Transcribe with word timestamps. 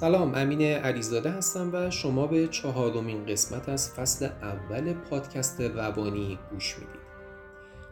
سلام 0.00 0.34
امین 0.34 0.62
علیزاده 0.62 1.30
هستم 1.30 1.70
و 1.72 1.90
شما 1.90 2.26
به 2.26 2.48
چهارمین 2.48 3.26
قسمت 3.26 3.68
از 3.68 3.94
فصل 3.94 4.28
اول 4.42 4.92
پادکست 4.92 5.60
روانی 5.60 6.38
گوش 6.50 6.78
می‌دید. 6.78 7.00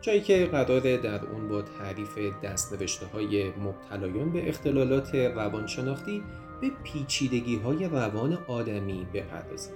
جایی 0.00 0.20
که 0.20 0.46
قراره 0.46 0.96
در 0.96 1.24
اون 1.24 1.48
با 1.48 1.62
تعریف 1.62 2.18
دستنوشته 2.42 3.06
های 3.06 3.50
مبتلایان 3.50 4.32
به 4.32 4.48
اختلالات 4.48 5.14
روانشناختی 5.14 6.22
به 6.60 6.70
پیچیدگی 6.84 7.56
های 7.56 7.84
روان 7.84 8.38
آدمی 8.48 9.06
بپردازیم. 9.14 9.74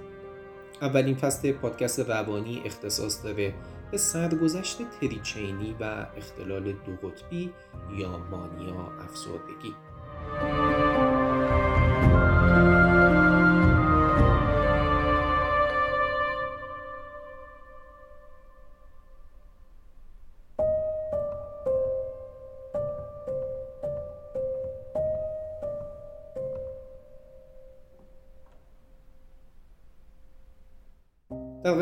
اولین 0.81 1.15
فصل 1.15 1.51
پادکست 1.51 1.99
روانی 1.99 2.61
اختصاص 2.65 3.23
داره 3.23 3.53
به 3.91 3.97
سرگذشت 3.97 4.77
تریچینی 4.99 5.75
و 5.79 6.05
اختلال 6.17 6.63
دو 6.63 7.07
قطبی 7.07 7.51
یا 7.97 8.17
مانیا 8.17 8.91
افسردگی. 9.03 9.73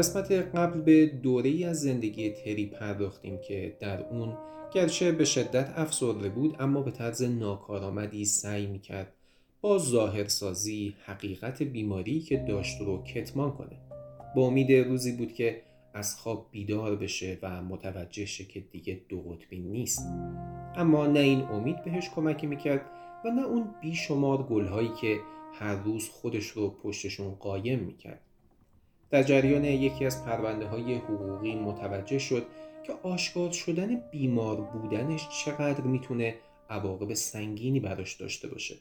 قسمت 0.02 0.32
قبل 0.32 0.82
به 0.82 1.06
دوره 1.06 1.66
از 1.66 1.82
زندگی 1.82 2.30
تری 2.30 2.66
پرداختیم 2.66 3.38
که 3.48 3.78
در 3.80 4.04
اون 4.04 4.38
گرچه 4.74 5.12
به 5.12 5.26
شدت 5.26 5.74
افسرده 5.76 6.30
بود 6.30 6.56
اما 6.60 6.82
به 6.82 6.92
طرز 6.92 7.22
ناکارآمدی 7.22 8.26
سعی 8.26 8.68
می‌کرد 8.68 9.14
با 9.62 9.78
ظاهرسازی 9.78 10.96
حقیقت 11.06 11.64
بیماری 11.64 12.20
که 12.20 12.38
داشت 12.38 12.82
رو 12.82 13.04
کتمان 13.04 13.52
کنه. 13.52 13.78
با 14.36 14.42
امید 14.42 14.72
روزی 14.72 15.12
بود 15.12 15.34
که 15.34 15.62
از 15.94 16.16
خواب 16.16 16.48
بیدار 16.52 16.96
بشه 16.96 17.38
و 17.42 17.64
متوجه 17.64 18.26
شه 18.26 18.44
که 18.44 18.60
دیگه 18.60 19.02
دو 19.10 19.22
قطبی 19.22 19.60
نیست. 19.60 20.02
اما 20.76 21.08
نه 21.08 21.20
این 21.20 21.42
امید 21.42 21.84
بهش 21.84 22.10
کمکی 22.16 22.48
می‌کرد 22.48 22.82
و 23.26 23.30
نه 23.30 23.46
اون 23.46 23.70
بیشمار 23.82 24.44
گلهایی 24.44 24.92
که 25.02 25.20
هر 25.54 25.76
روز 25.76 26.10
خودش 26.10 26.48
رو 26.48 26.70
پشتشون 26.70 27.32
قایم 27.32 27.80
می‌کرد. 27.80 28.22
در 29.12 29.24
جریان 29.24 29.66
یکی 29.66 30.06
از 30.06 30.26
پرونده 30.26 30.68
های 30.68 30.96
حقوقی 30.96 31.56
متوجه 31.56 32.20
شد 32.20 32.46
که 32.84 32.94
آشکار 33.04 33.52
شدن 33.52 33.96
بیمار 34.12 34.62
بودنش 34.62 35.28
چقدر 35.46 35.82
می‌تونه 35.82 36.36
عواقب 36.70 37.14
سنگینی 37.14 37.80
براش 37.80 38.14
داشته 38.14 38.48
باشه. 38.48 38.76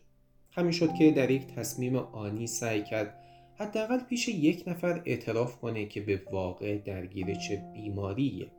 همین 0.53 0.73
شد 0.73 0.95
که 0.95 1.11
در 1.11 1.31
یک 1.31 1.47
تصمیم 1.47 1.97
آنی 1.97 2.47
سعی 2.47 2.83
کرد 2.83 3.15
حداقل 3.59 3.99
پیش 3.99 4.29
یک 4.29 4.65
نفر 4.67 5.03
اعتراف 5.05 5.57
کنه 5.57 5.87
که 5.87 6.01
به 6.01 6.23
واقع 6.33 6.79
درگیر 6.79 7.35
چه 7.35 7.63
بیماریه. 7.75 8.51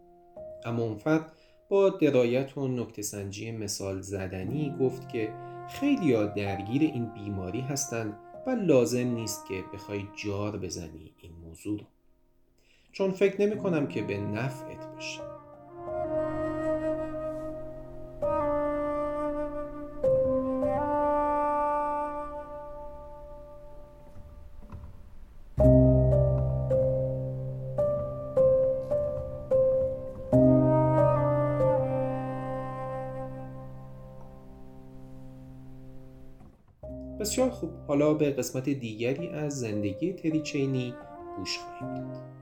اما 0.65 0.83
اون 0.83 0.97
فرد 0.97 1.31
با 1.69 1.89
درایت 1.89 2.57
و 2.57 2.67
نکته 2.67 3.01
سنجی 3.01 3.51
مثال 3.51 4.01
زدنی 4.01 4.75
گفت 4.79 5.09
که 5.09 5.33
خیلی 5.69 6.13
درگیر 6.13 6.81
این 6.81 7.05
بیماری 7.05 7.61
هستند 7.61 8.17
و 8.47 8.49
لازم 8.49 9.07
نیست 9.07 9.47
که 9.47 9.63
بخوای 9.73 10.03
جار 10.25 10.57
بزنی 10.57 11.13
این 11.17 11.31
موضوع. 11.51 11.79
رو 11.79 11.85
چون 12.91 13.11
فکر 13.11 13.41
نمی 13.41 13.57
کنم 13.57 13.87
که 13.87 14.01
به 14.01 14.17
نفعت 14.17 14.93
باشه 14.93 15.21
بسیار 37.19 37.49
خوب. 37.49 37.69
حالا 37.87 38.13
به 38.13 38.31
قسمت 38.31 38.69
دیگری 38.69 39.27
از 39.27 39.59
زندگی 39.59 40.13
تریچینی 40.13 40.93
گوش 41.41 41.59
خواهیم 41.59 42.40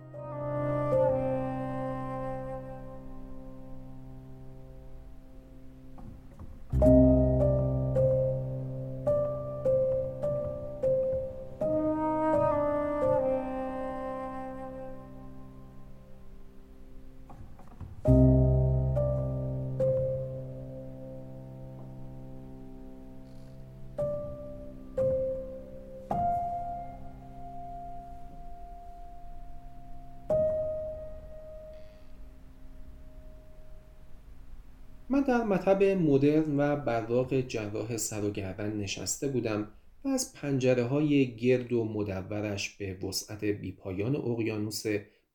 در 35.29 35.43
مطب 35.43 35.83
مدرن 35.83 36.59
و 36.59 36.75
براق 36.75 37.41
جراح 37.41 37.97
سر 37.97 38.23
و 38.23 38.31
گردن 38.31 38.77
نشسته 38.77 39.27
بودم 39.27 39.71
و 40.05 40.07
از 40.07 40.33
پنجره 40.33 40.83
های 40.83 41.35
گرد 41.35 41.73
و 41.73 41.83
مدورش 41.83 42.77
به 42.77 42.93
وسعت 42.93 43.43
بیپایان 43.43 44.15
اقیانوس 44.15 44.83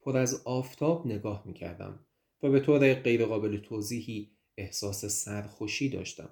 پر 0.00 0.16
از 0.16 0.43
آفتاب 0.44 1.06
نگاه 1.06 1.43
می 1.47 1.55
کردم 1.55 2.00
و 2.43 2.50
به 2.50 2.60
طور 2.60 2.94
غیرقابل 2.94 3.56
توضیحی 3.56 4.31
احساس 4.56 5.05
سرخوشی 5.05 5.88
داشتم. 5.88 6.31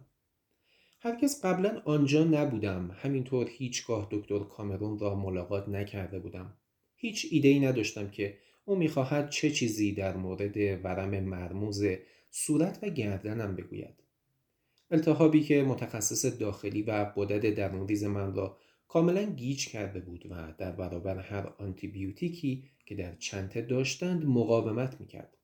هرگز 1.00 1.40
قبلا 1.42 1.82
آنجا 1.84 2.24
نبودم 2.24 2.90
همینطور 3.02 3.48
هیچگاه 3.50 4.08
دکتر 4.10 4.38
کامرون 4.38 4.98
را 4.98 5.14
ملاقات 5.14 5.68
نکرده 5.68 6.18
بودم. 6.18 6.56
هیچ 6.96 7.26
ایده 7.30 7.48
ای 7.48 7.60
نداشتم 7.60 8.10
که 8.10 8.38
او 8.64 8.76
می‌خواهد 8.76 9.30
چه 9.30 9.50
چیزی 9.50 9.92
در 9.92 10.16
مورد 10.16 10.84
ورم 10.84 11.20
مرموز 11.20 11.82
صورت 12.34 12.78
و 12.82 12.88
گردنم 12.88 13.56
بگوید. 13.56 14.02
التهابی 14.90 15.42
که 15.42 15.62
متخصص 15.62 16.24
داخلی 16.24 16.82
و 16.82 17.12
قدرت 17.16 17.54
درونریز 17.54 18.04
من 18.04 18.34
را 18.34 18.56
کاملا 18.88 19.22
گیج 19.22 19.68
کرده 19.68 20.00
بود 20.00 20.26
و 20.30 20.54
در 20.58 20.72
برابر 20.72 21.18
هر 21.18 21.46
آنتیبیوتیکی 21.58 22.64
که 22.86 22.94
در 22.94 23.14
چنته 23.16 23.62
داشتند 23.62 24.26
مقاومت 24.26 25.00
می‌کرد. 25.00 25.36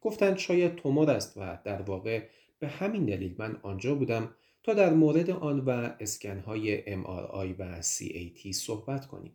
گفتند 0.00 0.38
شاید 0.38 0.74
تومور 0.74 1.10
است 1.10 1.36
و 1.36 1.58
در 1.64 1.82
واقع 1.82 2.22
به 2.58 2.68
همین 2.68 3.04
دلیل 3.04 3.34
من 3.38 3.56
آنجا 3.62 3.94
بودم 3.94 4.34
تا 4.62 4.74
در 4.74 4.94
مورد 4.94 5.30
آن 5.30 5.60
و 5.60 5.70
اسکنهای 6.00 6.82
MRI 6.82 7.54
و 7.58 7.82
CAT 7.82 8.50
صحبت 8.50 9.06
کنیم. 9.06 9.32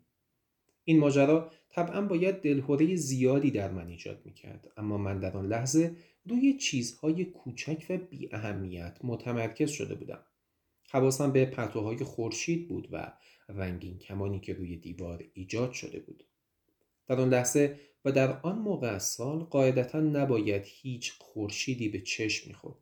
این 0.84 1.00
ماجرا 1.00 1.52
طبعا 1.70 2.02
باید 2.02 2.42
دلهوره 2.42 2.96
زیادی 2.96 3.52
در 3.52 3.72
من 3.72 3.88
ایجاد 3.88 4.22
می‌کرد 4.26 4.72
اما 4.78 4.98
من 4.98 5.20
در 5.20 5.38
آن 5.38 5.48
لحظه 5.48 5.96
روی 6.30 6.58
چیزهای 6.58 7.26
کوچک 7.26 7.86
و 7.90 7.98
بی 7.98 8.30
اهمیت 8.32 8.98
متمرکز 9.04 9.70
شده 9.70 9.96
بودم. 9.96 10.24
حواسم 10.90 11.32
به 11.32 11.46
پرتوهای 11.46 11.98
خورشید 11.98 12.68
بود 12.68 12.88
و 12.92 13.14
رنگین 13.50 13.98
کمانی 13.98 14.40
که 14.40 14.54
روی 14.54 14.78
دیوار 14.78 15.24
ایجاد 15.34 15.72
شده 15.72 16.00
بود. 16.00 16.24
در 17.08 17.20
آن 17.20 17.30
لحظه 17.30 17.80
و 18.06 18.12
در 18.12 18.40
آن 18.42 18.60
موقع 18.60 18.98
سال 18.98 19.40
قاعدتا 19.40 20.00
نباید 20.00 20.64
هیچ 20.66 21.14
خورشیدی 21.20 21.90
به 21.90 22.02
چشم 22.02 22.48
می‌خورد. 22.48 22.78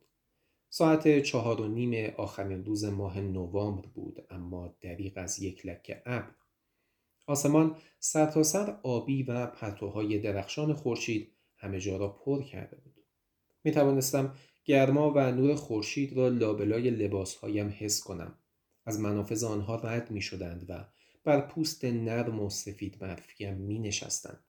ساعت 0.70 1.22
چهار 1.22 1.60
و 1.60 1.68
نیم 1.68 2.14
آخرین 2.16 2.64
روز 2.64 2.84
ماه 2.84 3.20
نوامبر 3.20 3.86
بود 3.86 4.26
اما 4.30 4.76
دریق 4.80 5.12
از 5.16 5.38
یک 5.38 5.66
لکه 5.66 6.02
ابر. 6.06 6.34
آسمان 7.26 7.76
سرتاسر 7.98 8.66
سر 8.66 8.78
آبی 8.82 9.22
و 9.22 9.46
پرتوهای 9.46 10.18
درخشان 10.18 10.72
خورشید 10.72 11.32
همه 11.56 11.80
جا 11.80 11.96
را 11.96 12.08
پر 12.08 12.42
کرده 12.42 12.76
بود. 12.76 12.97
می 13.68 13.74
توانستم 13.74 14.34
گرما 14.64 15.12
و 15.16 15.32
نور 15.32 15.54
خورشید 15.54 16.16
را 16.16 16.28
لابلای 16.28 16.90
لباسهایم 16.90 17.74
حس 17.78 18.00
کنم. 18.00 18.38
از 18.86 19.00
منافذ 19.00 19.44
آنها 19.44 19.76
رد 19.76 20.10
می 20.10 20.22
شدند 20.22 20.66
و 20.68 20.84
بر 21.24 21.40
پوست 21.40 21.84
نرم 21.84 22.40
و 22.40 22.50
سفید 22.50 22.98
برفیم 22.98 23.54
می 23.54 23.78
نشستند. 23.78 24.44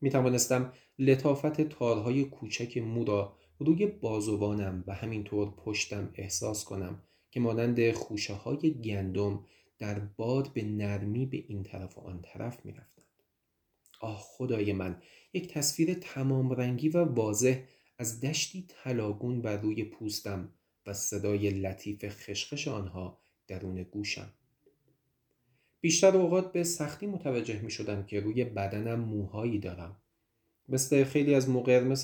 می 0.00 0.10
توانستم 0.10 0.72
لطافت 0.98 1.60
تارهای 1.60 2.24
کوچک 2.24 2.78
مو 2.78 3.04
را 3.04 3.36
روی 3.58 3.86
بازوانم 3.86 4.84
و 4.86 4.94
همینطور 4.94 5.50
پشتم 5.50 6.10
احساس 6.14 6.64
کنم 6.64 7.02
که 7.30 7.40
مانند 7.40 7.92
خوشه 7.92 8.34
های 8.34 8.74
گندم 8.74 9.44
در 9.78 9.98
باد 9.98 10.52
به 10.52 10.62
نرمی 10.62 11.26
به 11.26 11.44
این 11.48 11.62
طرف 11.62 11.98
و 11.98 12.00
آن 12.00 12.20
طرف 12.22 12.66
می 12.66 12.72
رفتند. 12.72 13.22
آه 14.00 14.18
خدای 14.22 14.72
من 14.72 15.02
یک 15.32 15.48
تصویر 15.48 15.94
تمام 15.94 16.52
رنگی 16.52 16.88
و 16.88 17.04
واضح 17.04 17.60
از 17.98 18.20
دشتی 18.20 18.66
طلاگون 18.68 19.42
بر 19.42 19.56
روی 19.56 19.84
پوستم 19.84 20.48
و 20.86 20.92
صدای 20.92 21.50
لطیف 21.50 22.04
خشخش 22.08 22.68
آنها 22.68 23.18
درون 23.46 23.82
گوشم 23.82 24.32
بیشتر 25.84 26.16
اوقات 26.16 26.52
به 26.52 26.64
سختی 26.64 27.06
متوجه 27.06 27.60
می 27.62 27.70
شدم 27.70 28.02
که 28.02 28.20
روی 28.20 28.44
بدنم 28.44 29.00
موهایی 29.00 29.58
دارم. 29.58 29.96
مثل 30.68 31.04
خیلی 31.04 31.34
از 31.34 31.48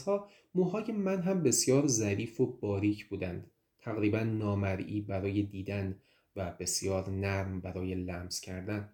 ها 0.06 0.28
موهای 0.54 0.92
من 0.92 1.22
هم 1.22 1.42
بسیار 1.42 1.86
ظریف 1.86 2.40
و 2.40 2.46
باریک 2.46 3.08
بودند. 3.08 3.50
تقریبا 3.78 4.18
نامرئی 4.18 5.00
برای 5.00 5.42
دیدن 5.42 5.96
و 6.36 6.50
بسیار 6.50 7.10
نرم 7.10 7.60
برای 7.60 7.94
لمس 7.94 8.40
کردن. 8.40 8.92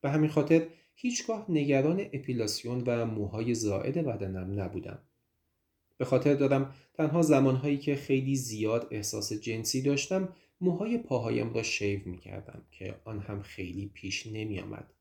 به 0.00 0.10
همین 0.10 0.30
خاطر 0.30 0.66
هیچگاه 0.94 1.46
نگران 1.48 2.00
اپیلاسیون 2.00 2.82
و 2.86 3.06
موهای 3.06 3.54
زائد 3.54 3.98
بدنم 3.98 4.60
نبودم. 4.60 4.98
به 5.98 6.04
خاطر 6.04 6.34
دارم 6.34 6.74
تنها 6.94 7.22
زمانهایی 7.22 7.78
که 7.78 7.96
خیلی 7.96 8.36
زیاد 8.36 8.88
احساس 8.90 9.32
جنسی 9.32 9.82
داشتم 9.82 10.28
موهای 10.60 10.98
پاهایم 10.98 11.54
را 11.54 11.62
شیو 11.62 12.00
می 12.04 12.18
کردم 12.18 12.62
که 12.70 12.94
آن 13.04 13.20
هم 13.20 13.42
خیلی 13.42 13.90
پیش 13.94 14.26
نمی 14.26 14.60
آمد. 14.60 14.92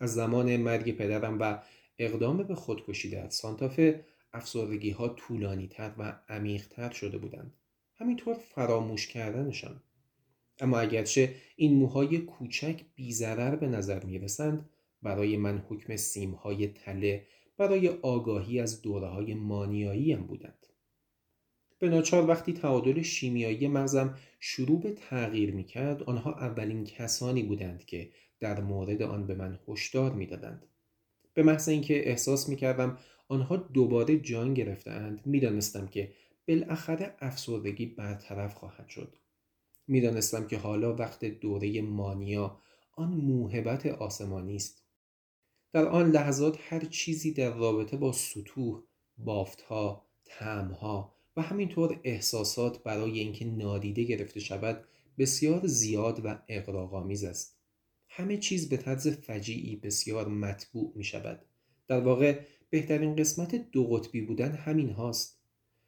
از 0.00 0.14
زمان 0.14 0.56
مرگ 0.56 0.96
پدرم 0.96 1.38
و 1.40 1.58
اقدام 1.98 2.42
به 2.42 2.54
خودکشی 2.54 3.10
در 3.10 3.28
سانتافه 3.28 4.04
افسردگی 4.32 4.90
ها 4.90 5.08
طولانی 5.08 5.68
تر 5.68 5.92
و 5.98 6.20
عمیق 6.28 6.68
تر 6.68 6.90
شده 6.90 7.18
بودند. 7.18 7.52
همینطور 7.96 8.34
فراموش 8.34 9.06
کردنشان. 9.06 9.82
اما 10.60 10.78
اگرچه 10.78 11.34
این 11.56 11.74
موهای 11.74 12.18
کوچک 12.18 12.80
بیزرر 12.94 13.56
به 13.56 13.66
نظر 13.66 14.04
می 14.04 14.18
رسند 14.18 14.68
برای 15.02 15.36
من 15.36 15.64
حکم 15.68 15.96
سیمهای 15.96 16.68
تله 16.68 17.26
برای 17.58 17.88
آگاهی 17.88 18.60
از 18.60 18.82
دوره 18.82 19.06
های 19.06 19.34
مانیایی 19.34 20.12
هم 20.12 20.26
بودند. 20.26 20.66
به 21.78 21.88
ناچار 21.88 22.28
وقتی 22.28 22.52
تعادل 22.52 23.02
شیمیایی 23.02 23.68
مغزم 23.68 24.18
شروع 24.40 24.80
به 24.80 24.92
تغییر 24.92 25.54
می 25.54 25.64
کرد 25.64 26.02
آنها 26.02 26.32
اولین 26.32 26.84
کسانی 26.84 27.42
بودند 27.42 27.84
که 27.84 28.10
در 28.40 28.60
مورد 28.60 29.02
آن 29.02 29.26
به 29.26 29.34
من 29.34 29.58
هشدار 29.68 30.12
می‌دادند. 30.12 30.66
به 31.34 31.42
محض 31.42 31.68
اینکه 31.68 32.08
احساس 32.08 32.48
می 32.48 32.56
کردم 32.56 32.98
آنها 33.28 33.56
دوباره 33.56 34.18
جان 34.18 34.54
گرفتهاند 34.54 35.26
می‌دانستم 35.26 35.86
که 35.86 36.12
بالاخره 36.48 37.14
افسردگی 37.20 37.86
برطرف 37.86 38.54
خواهد 38.54 38.88
شد. 38.88 39.16
می‌دانستم 39.86 40.46
که 40.46 40.58
حالا 40.58 40.94
وقت 40.94 41.24
دوره 41.24 41.82
مانیا 41.82 42.60
آن 42.92 43.08
موهبت 43.08 43.86
آسمانی 43.86 44.56
است 44.56 44.87
در 45.72 45.86
آن 45.86 46.10
لحظات 46.10 46.58
هر 46.60 46.80
چیزی 46.80 47.32
در 47.32 47.54
رابطه 47.54 47.96
با 47.96 48.12
سطوح، 48.12 48.82
بافتها، 49.18 50.06
تعمها 50.24 51.14
و 51.36 51.42
همینطور 51.42 52.00
احساسات 52.04 52.82
برای 52.82 53.18
اینکه 53.18 53.44
نادیده 53.44 54.02
گرفته 54.02 54.40
شود 54.40 54.84
بسیار 55.18 55.66
زیاد 55.66 56.20
و 56.24 56.38
اقراق‌آمیز 56.48 57.24
است. 57.24 57.58
همه 58.08 58.36
چیز 58.36 58.68
به 58.68 58.76
طرز 58.76 59.08
فجیعی 59.08 59.76
بسیار 59.76 60.28
مطبوع 60.28 60.92
می 60.94 61.04
شود. 61.04 61.44
در 61.88 62.00
واقع 62.00 62.40
بهترین 62.70 63.16
قسمت 63.16 63.70
دو 63.70 63.86
قطبی 63.86 64.20
بودن 64.20 64.52
همین 64.52 64.90
هاست. 64.90 65.38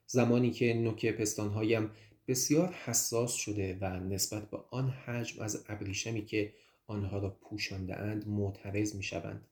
زمانی 0.07 0.51
که 0.51 0.75
نوک 0.75 1.07
پستانهایم 1.07 1.91
بسیار 2.29 2.73
حساس 2.73 3.33
شده 3.33 3.79
و 3.81 4.01
نسبت 4.01 4.51
به 4.51 4.59
آن 4.71 4.91
حجم 4.91 5.43
از 5.43 5.65
ابریشمی 5.69 6.25
که 6.25 6.53
آنها 6.87 7.19
را 7.19 7.31
پوشانده 7.31 7.97
اند 7.97 8.29
معترض 8.29 8.95
می 8.95 9.03
شوند. 9.03 9.50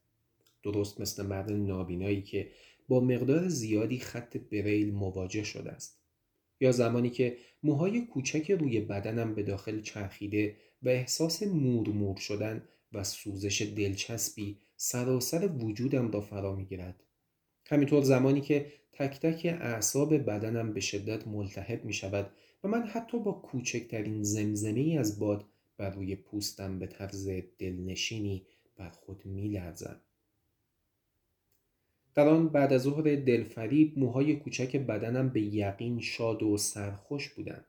درست 0.63 1.01
مثل 1.01 1.25
مرد 1.25 1.51
نابینایی 1.51 2.21
که 2.21 2.51
با 2.87 2.99
مقدار 2.99 3.47
زیادی 3.47 3.99
خط 3.99 4.37
بریل 4.37 4.93
مواجه 4.93 5.43
شده 5.43 5.71
است 5.71 5.99
یا 6.59 6.71
زمانی 6.71 7.09
که 7.09 7.37
موهای 7.63 8.01
کوچک 8.01 8.51
روی 8.51 8.79
بدنم 8.79 9.35
به 9.35 9.43
داخل 9.43 9.81
چرخیده 9.81 10.57
و 10.83 10.89
احساس 10.89 11.43
مورمور 11.43 12.17
شدن 12.17 12.67
و 12.93 13.03
سوزش 13.03 13.61
دلچسبی 13.61 14.57
سراسر 14.77 15.47
وجودم 15.47 16.11
را 16.11 16.21
فرا 16.21 16.55
می‌گیرد 16.55 17.03
همینطور 17.67 18.03
زمانی 18.03 18.41
که 18.41 18.73
تک 18.93 19.19
تک 19.19 19.45
اعصاب 19.45 20.17
بدنم 20.17 20.73
به 20.73 20.79
شدت 20.79 21.27
ملتهب 21.27 21.85
می 21.85 21.93
شود 21.93 22.31
و 22.63 22.67
من 22.67 22.83
حتی 22.83 23.19
با 23.19 23.31
کوچکترین 23.31 24.23
زمزمه 24.23 24.97
از 24.99 25.19
باد 25.19 25.45
بر 25.77 25.89
روی 25.89 26.15
پوستم 26.15 26.79
به 26.79 26.87
طرز 26.87 27.29
دلنشینی 27.59 28.45
بر 28.75 28.89
خود 28.89 29.25
می 29.25 29.47
لرزم. 29.47 30.01
در 32.15 32.27
آن 32.27 32.49
بعد 32.49 32.73
از 32.73 32.81
ظهر 32.81 33.15
دلفریب 33.15 33.99
موهای 33.99 34.35
کوچک 34.35 34.75
بدنم 34.75 35.29
به 35.29 35.41
یقین 35.41 35.99
شاد 36.01 36.43
و 36.43 36.57
سرخوش 36.57 37.29
بودند. 37.29 37.65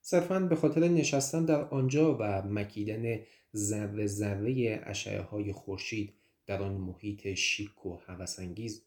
صرفا 0.00 0.40
به 0.40 0.56
خاطر 0.56 0.88
نشستن 0.88 1.44
در 1.44 1.64
آنجا 1.64 2.16
و 2.20 2.42
مکیدن 2.42 3.20
ذره 3.56 4.06
ذره 4.06 4.80
اشعه 4.84 5.20
های 5.20 5.52
خورشید 5.52 6.14
در 6.46 6.62
آن 6.62 6.72
محیط 6.72 7.34
شیک 7.34 7.86
و 7.86 7.96
هوسانگیز 8.06 8.82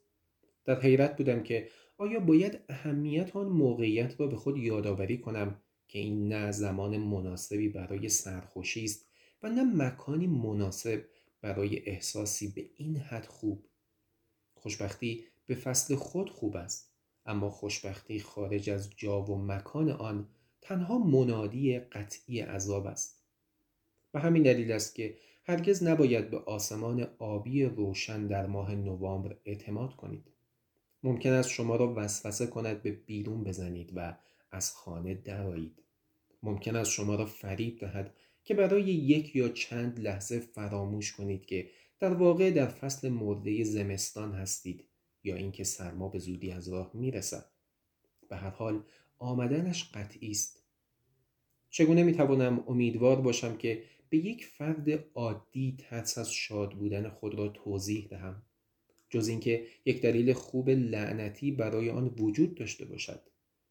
در 0.65 0.81
حیرت 0.81 1.17
بودم 1.17 1.43
که 1.43 1.69
آیا 1.97 2.19
باید 2.19 2.59
اهمیت 2.69 3.35
آن 3.35 3.47
موقعیت 3.47 4.19
را 4.19 4.27
به 4.27 4.35
خود 4.35 4.57
یادآوری 4.57 5.17
کنم 5.17 5.61
که 5.87 5.99
این 5.99 6.27
نه 6.27 6.51
زمان 6.51 6.97
مناسبی 6.97 7.69
برای 7.69 8.09
سرخوشی 8.09 8.83
است 8.83 9.05
و 9.43 9.49
نه 9.49 9.63
مکانی 9.63 10.27
مناسب 10.27 11.05
برای 11.41 11.89
احساسی 11.89 12.47
به 12.47 12.69
این 12.75 12.97
حد 12.97 13.25
خوب 13.25 13.65
خوشبختی 14.59 15.25
به 15.47 15.55
فصل 15.55 15.95
خود 15.95 16.29
خوب 16.29 16.55
است. 16.55 16.89
اما 17.25 17.49
خوشبختی 17.49 18.19
خارج 18.19 18.69
از 18.69 18.89
جا 18.97 19.21
و 19.21 19.37
مکان 19.37 19.89
آن 19.89 20.27
تنها 20.61 20.97
منادی 20.97 21.79
قطعی 21.79 22.39
عذاب 22.39 22.87
است. 22.87 23.23
و 24.13 24.19
همین 24.19 24.43
دلیل 24.43 24.71
است 24.71 24.95
که 24.95 25.17
هرگز 25.43 25.83
نباید 25.83 26.29
به 26.29 26.37
آسمان 26.37 27.07
آبی 27.19 27.63
روشن 27.63 28.27
در 28.27 28.45
ماه 28.45 28.75
نوامبر 28.75 29.37
اعتماد 29.45 29.95
کنید. 29.95 30.31
ممکن 31.03 31.33
است 31.33 31.49
شما 31.49 31.75
را 31.75 31.93
وسوسه 31.97 32.47
کند 32.47 32.81
به 32.81 32.91
بیرون 32.91 33.43
بزنید 33.43 33.91
و 33.95 34.17
از 34.51 34.71
خانه 34.71 35.13
درایید 35.13 35.83
ممکن 36.43 36.75
است 36.75 36.91
شما 36.91 37.15
را 37.15 37.25
فریب 37.25 37.79
دهد 37.79 38.13
که 38.43 38.53
برای 38.53 38.83
یک 38.83 39.35
یا 39.35 39.49
چند 39.49 39.99
لحظه 39.99 40.39
فراموش 40.39 41.13
کنید 41.13 41.45
که 41.45 41.69
در 41.99 42.13
واقع 42.13 42.51
در 42.51 42.67
فصل 42.67 43.09
مرده 43.09 43.63
زمستان 43.63 44.31
هستید 44.31 44.85
یا 45.23 45.35
اینکه 45.35 45.63
سرما 45.63 46.09
به 46.09 46.19
زودی 46.19 46.51
از 46.51 46.69
راه 46.69 46.91
می‌رسد. 46.93 47.45
به 48.29 48.35
هر 48.35 48.49
حال 48.49 48.83
آمدنش 49.17 49.91
قطعی 49.93 50.31
است. 50.31 50.63
چگونه 51.69 52.03
می‌توانم 52.03 52.63
امیدوار 52.67 53.21
باشم 53.21 53.57
که 53.57 53.83
به 54.09 54.17
یک 54.17 54.45
فرد 54.45 54.89
عادی 55.13 55.75
ترس 55.79 56.17
از 56.17 56.33
شاد 56.33 56.71
بودن 56.71 57.09
خود 57.09 57.35
را 57.35 57.47
توضیح 57.47 58.07
دهم؟ 58.07 58.41
جز 59.09 59.27
اینکه 59.27 59.67
یک 59.85 60.01
دلیل 60.01 60.33
خوب 60.33 60.69
لعنتی 60.69 61.51
برای 61.51 61.89
آن 61.89 62.07
وجود 62.07 62.55
داشته 62.55 62.85
باشد. 62.85 63.21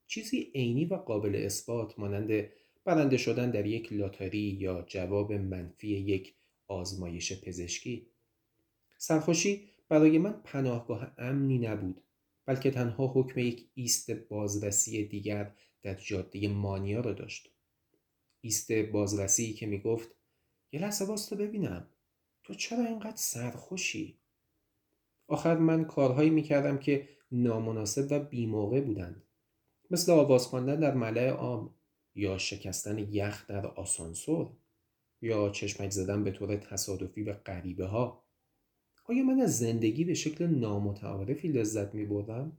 چیزی 0.06 0.50
عینی 0.54 0.85
و 0.85 0.94
قابل 0.94 1.37
اثبات 1.37 1.99
مانند 1.99 2.49
برنده 2.85 3.16
شدن 3.16 3.50
در 3.50 3.66
یک 3.66 3.92
لاتاری 3.92 4.38
یا 4.38 4.85
جواب 4.87 5.32
منفی 5.32 5.88
یک 5.88 6.35
آزمایش 6.66 7.42
پزشکی. 7.44 8.06
سرخوشی 8.99 9.69
برای 9.88 10.19
من 10.19 10.33
پناهگاه 10.33 11.12
امنی 11.19 11.59
نبود 11.59 12.02
بلکه 12.47 12.71
تنها 12.71 13.07
حکم 13.07 13.40
یک 13.40 13.71
ایست 13.75 14.11
بازرسی 14.11 15.05
دیگر 15.05 15.55
در 15.83 15.95
جاده 15.95 16.49
مانیا 16.49 17.00
را 17.00 17.12
داشت. 17.12 17.49
ایست 18.40 18.73
بازرسی 18.73 19.52
که 19.52 19.67
می 19.67 19.81
گفت 19.81 20.09
یه 20.73 20.81
لحظه 20.81 21.05
واسطه 21.05 21.37
ببینم 21.37 21.90
تو 22.45 22.55
چرا 22.55 22.85
اینقدر 22.85 23.17
سرخوشی؟ 23.17 24.21
آخر 25.28 25.57
من 25.57 25.85
کارهایی 25.85 26.31
می 26.31 26.43
کردم 26.43 26.78
که 26.78 27.09
نامناسب 27.33 28.07
و 28.11 28.19
بیموقع 28.19 28.81
بودند. 28.81 29.23
مثل 29.90 30.12
آواز 30.12 30.47
خواندن 30.47 30.81
در 30.81 30.95
ملع 30.95 31.28
عام 31.28 31.75
یا 32.14 32.38
شکستن 32.38 32.99
یخ 32.99 33.47
در 33.47 33.67
آسانسور 33.67 34.57
یا 35.23 35.50
چشمک 35.50 35.90
زدن 35.90 36.25
به 36.25 36.31
طور 36.31 36.57
تصادفی 36.57 37.23
به 37.23 37.33
غریبه 37.33 37.87
ها 37.87 38.27
آیا 39.11 39.23
من 39.23 39.41
از 39.41 39.59
زندگی 39.59 40.05
به 40.05 40.15
شکل 40.15 40.47
نامتعارفی 40.47 41.49
لذت 41.49 41.95
می 41.95 42.05
بردم؟ 42.05 42.53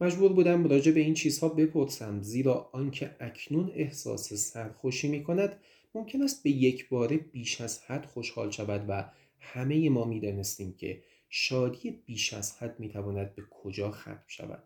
مجبور 0.00 0.32
بودم 0.32 0.66
راجع 0.66 0.92
به 0.92 1.00
این 1.00 1.14
چیزها 1.14 1.48
بپرسم 1.48 2.22
زیرا 2.22 2.70
آنکه 2.72 3.16
اکنون 3.20 3.70
احساس 3.74 4.32
سرخوشی 4.32 5.08
می 5.08 5.22
کند 5.22 5.60
ممکن 5.94 6.22
است 6.22 6.42
به 6.42 6.50
یک 6.50 6.88
باره 6.88 7.16
بیش 7.16 7.60
از 7.60 7.82
حد 7.82 8.06
خوشحال 8.06 8.50
شود 8.50 8.84
و 8.88 9.10
همه 9.38 9.88
ما 9.88 10.04
می 10.04 10.20
دانستیم 10.20 10.72
که 10.72 11.02
شادی 11.28 11.90
بیش 11.90 12.32
از 12.32 12.56
حد 12.56 12.80
می 12.80 12.88
تواند 12.88 13.34
به 13.34 13.42
کجا 13.50 13.90
ختم 13.90 14.24
شود. 14.26 14.62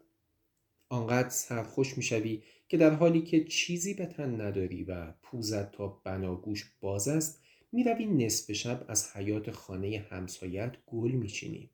آنقدر 0.88 1.28
سرخوش 1.28 1.96
می 1.96 2.02
شوی 2.02 2.42
که 2.68 2.76
در 2.76 2.90
حالی 2.90 3.22
که 3.22 3.44
چیزی 3.44 3.94
به 3.94 4.06
تن 4.06 4.40
نداری 4.40 4.84
و 4.84 5.12
پوزت 5.22 5.72
تا 5.72 5.88
بناگوش 6.04 6.70
باز 6.80 7.08
است 7.08 7.43
می‌روی 7.74 8.06
نصف 8.06 8.52
شب 8.52 8.84
از 8.88 9.16
حیات 9.16 9.50
خانه 9.50 10.06
همسایت 10.10 10.76
گل 10.86 11.10
میچینی 11.10 11.70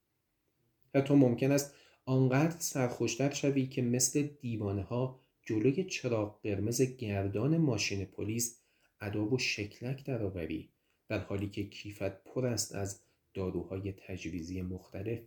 حتی 0.94 1.14
ممکن 1.14 1.52
است 1.52 1.74
آنقدر 2.04 2.56
سرخوشتر 2.58 3.30
شوی 3.30 3.66
که 3.66 3.82
مثل 3.82 4.22
دیوانه 4.22 4.82
ها 4.82 5.20
جلوی 5.42 5.84
چراغ 5.84 6.42
قرمز 6.42 6.82
گردان 6.82 7.56
ماشین 7.56 8.04
پلیس 8.04 8.60
اداب 9.00 9.32
و 9.32 9.38
شکلک 9.38 10.04
درآوری 10.04 10.70
در 11.08 11.18
حالی 11.18 11.48
که 11.48 11.64
کیفت 11.64 12.24
پر 12.24 12.46
است 12.46 12.74
از 12.74 13.00
داروهای 13.34 13.92
تجویزی 13.92 14.62
مختلف. 14.62 15.20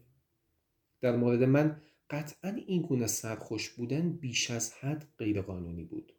در 1.01 1.15
مورد 1.15 1.43
من 1.43 1.81
قطعا 2.09 2.49
این 2.67 2.81
گونه 2.81 3.07
سرخوش 3.07 3.69
بودن 3.69 4.13
بیش 4.13 4.51
از 4.51 4.73
حد 4.73 5.07
غیرقانونی 5.17 5.83
بود. 5.83 6.13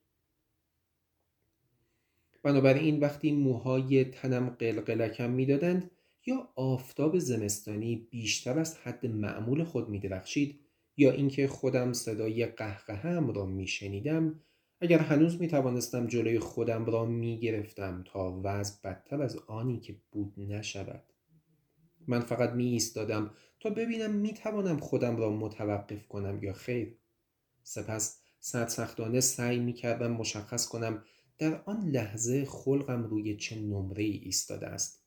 بنابراین 2.44 3.00
وقتی 3.00 3.32
موهای 3.32 4.04
تنم 4.04 4.48
قلقلکم 4.48 5.30
می‌دادند 5.30 5.90
یا 6.26 6.48
آفتاب 6.56 7.18
زمستانی 7.18 8.08
بیشتر 8.10 8.58
از 8.58 8.76
حد 8.76 9.06
معمول 9.06 9.64
خود 9.64 9.88
میدرخشید 9.88 10.60
یا 10.96 11.10
اینکه 11.10 11.48
خودم 11.48 11.92
صدای 11.92 12.46
قهقهم 12.46 13.30
را 13.30 13.46
میشنیدم 13.46 14.40
اگر 14.80 14.98
هنوز 14.98 15.40
می 15.40 15.48
توانستم 15.48 16.06
جلوی 16.06 16.38
خودم 16.38 16.84
را 16.84 17.04
می 17.04 17.38
گرفتم 17.38 18.04
تا 18.06 18.40
وضع 18.44 18.80
بدتر 18.84 19.22
از 19.22 19.36
آنی 19.36 19.80
که 19.80 19.96
بود 20.12 20.34
نشود. 20.36 21.02
من 22.06 22.20
فقط 22.20 22.50
می 22.50 22.64
ایستادم 22.64 23.30
تا 23.60 23.70
ببینم 23.70 24.10
می 24.10 24.32
توانم 24.32 24.76
خودم 24.76 25.16
را 25.16 25.30
متوقف 25.30 26.08
کنم 26.08 26.42
یا 26.42 26.52
خیر. 26.52 26.98
سپس 27.62 28.20
سرسختانه 28.40 29.20
سعی 29.20 29.58
می 29.58 29.72
کردم 29.72 30.12
مشخص 30.12 30.68
کنم 30.68 31.02
در 31.38 31.62
آن 31.62 31.88
لحظه 31.88 32.44
خلقم 32.44 33.04
روی 33.04 33.36
چه 33.36 33.60
نمره 33.60 34.02
ای 34.02 34.16
ایستاده 34.16 34.66
است. 34.66 35.04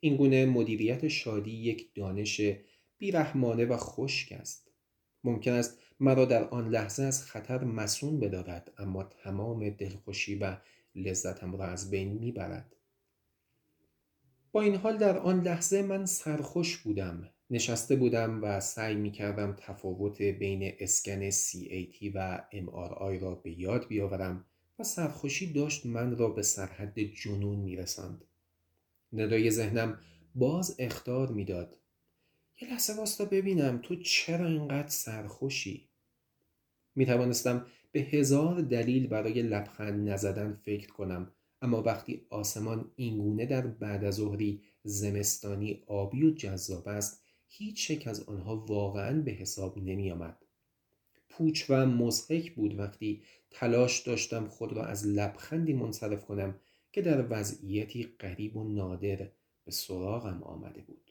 این 0.00 0.16
گونه 0.16 0.46
مدیریت 0.46 1.08
شادی 1.08 1.50
یک 1.50 1.94
دانش 1.94 2.40
بیرحمانه 2.98 3.64
و 3.64 3.76
خشک 3.76 4.32
است. 4.32 4.70
ممکن 5.24 5.52
است 5.52 5.78
مرا 6.00 6.24
در 6.24 6.44
آن 6.44 6.68
لحظه 6.68 7.02
از 7.02 7.24
خطر 7.24 7.64
مسون 7.64 8.20
بدارد 8.20 8.72
اما 8.78 9.02
تمام 9.02 9.70
دلخوشی 9.70 10.34
و 10.34 10.56
لذتم 10.94 11.56
را 11.56 11.64
از 11.64 11.90
بین 11.90 12.12
می‌برد. 12.12 12.76
با 14.52 14.60
این 14.60 14.74
حال 14.74 14.98
در 14.98 15.18
آن 15.18 15.40
لحظه 15.40 15.82
من 15.82 16.06
سرخوش 16.06 16.76
بودم. 16.76 17.30
نشسته 17.50 17.96
بودم 17.96 18.42
و 18.42 18.60
سعی 18.60 18.94
می 18.94 19.10
کردم 19.10 19.56
تفاوت 19.58 20.22
بین 20.22 20.72
اسکن 20.78 21.30
CAT 21.30 22.10
و 22.14 22.44
MRI 22.52 23.22
را 23.22 23.34
به 23.34 23.60
یاد 23.60 23.88
بیاورم. 23.88 24.44
و 24.82 24.84
سرخوشی 24.84 25.52
داشت 25.52 25.86
من 25.86 26.16
را 26.16 26.28
به 26.28 26.42
سرحد 26.42 27.00
جنون 27.00 27.58
می 27.58 27.76
رسند. 27.76 28.24
ندای 29.12 29.50
ذهنم 29.50 29.98
باز 30.34 30.76
اختار 30.78 31.32
می‌داد 31.32 31.76
یه 32.60 32.70
لحظه 32.70 32.96
واستا 32.96 33.24
ببینم 33.24 33.80
تو 33.82 33.96
چرا 33.96 34.46
اینقدر 34.46 34.88
سرخوشی 34.88 35.88
می 36.94 37.06
توانستم 37.06 37.66
به 37.92 38.00
هزار 38.00 38.60
دلیل 38.60 39.06
برای 39.06 39.42
لبخند 39.42 40.08
نزدن 40.08 40.60
فکر 40.64 40.88
کنم 40.88 41.32
اما 41.62 41.82
وقتی 41.82 42.26
آسمان 42.30 42.90
اینگونه 42.96 43.46
در 43.46 43.66
بعد 43.66 44.04
از 44.04 44.14
ظهری 44.14 44.62
زمستانی 44.84 45.82
آبی 45.86 46.22
و 46.22 46.30
جذاب 46.30 46.88
است 46.88 47.22
هیچ 47.48 47.92
شک 47.92 48.06
از 48.06 48.20
آنها 48.20 48.56
واقعا 48.56 49.20
به 49.20 49.30
حساب 49.30 49.78
نمی 49.78 50.10
آمد. 50.10 50.38
پوچ 51.28 51.64
و 51.70 51.86
مزهک 51.86 52.52
بود 52.52 52.78
وقتی 52.78 53.22
تلاش 53.52 54.00
داشتم 54.00 54.48
خود 54.48 54.72
را 54.72 54.84
از 54.84 55.06
لبخندی 55.06 55.72
منصرف 55.72 56.24
کنم 56.24 56.60
که 56.92 57.02
در 57.02 57.26
وضعیتی 57.30 58.04
غریب 58.20 58.56
و 58.56 58.64
نادر 58.64 59.28
به 59.64 59.70
سراغم 59.70 60.42
آمده 60.42 60.80
بود. 60.80 61.01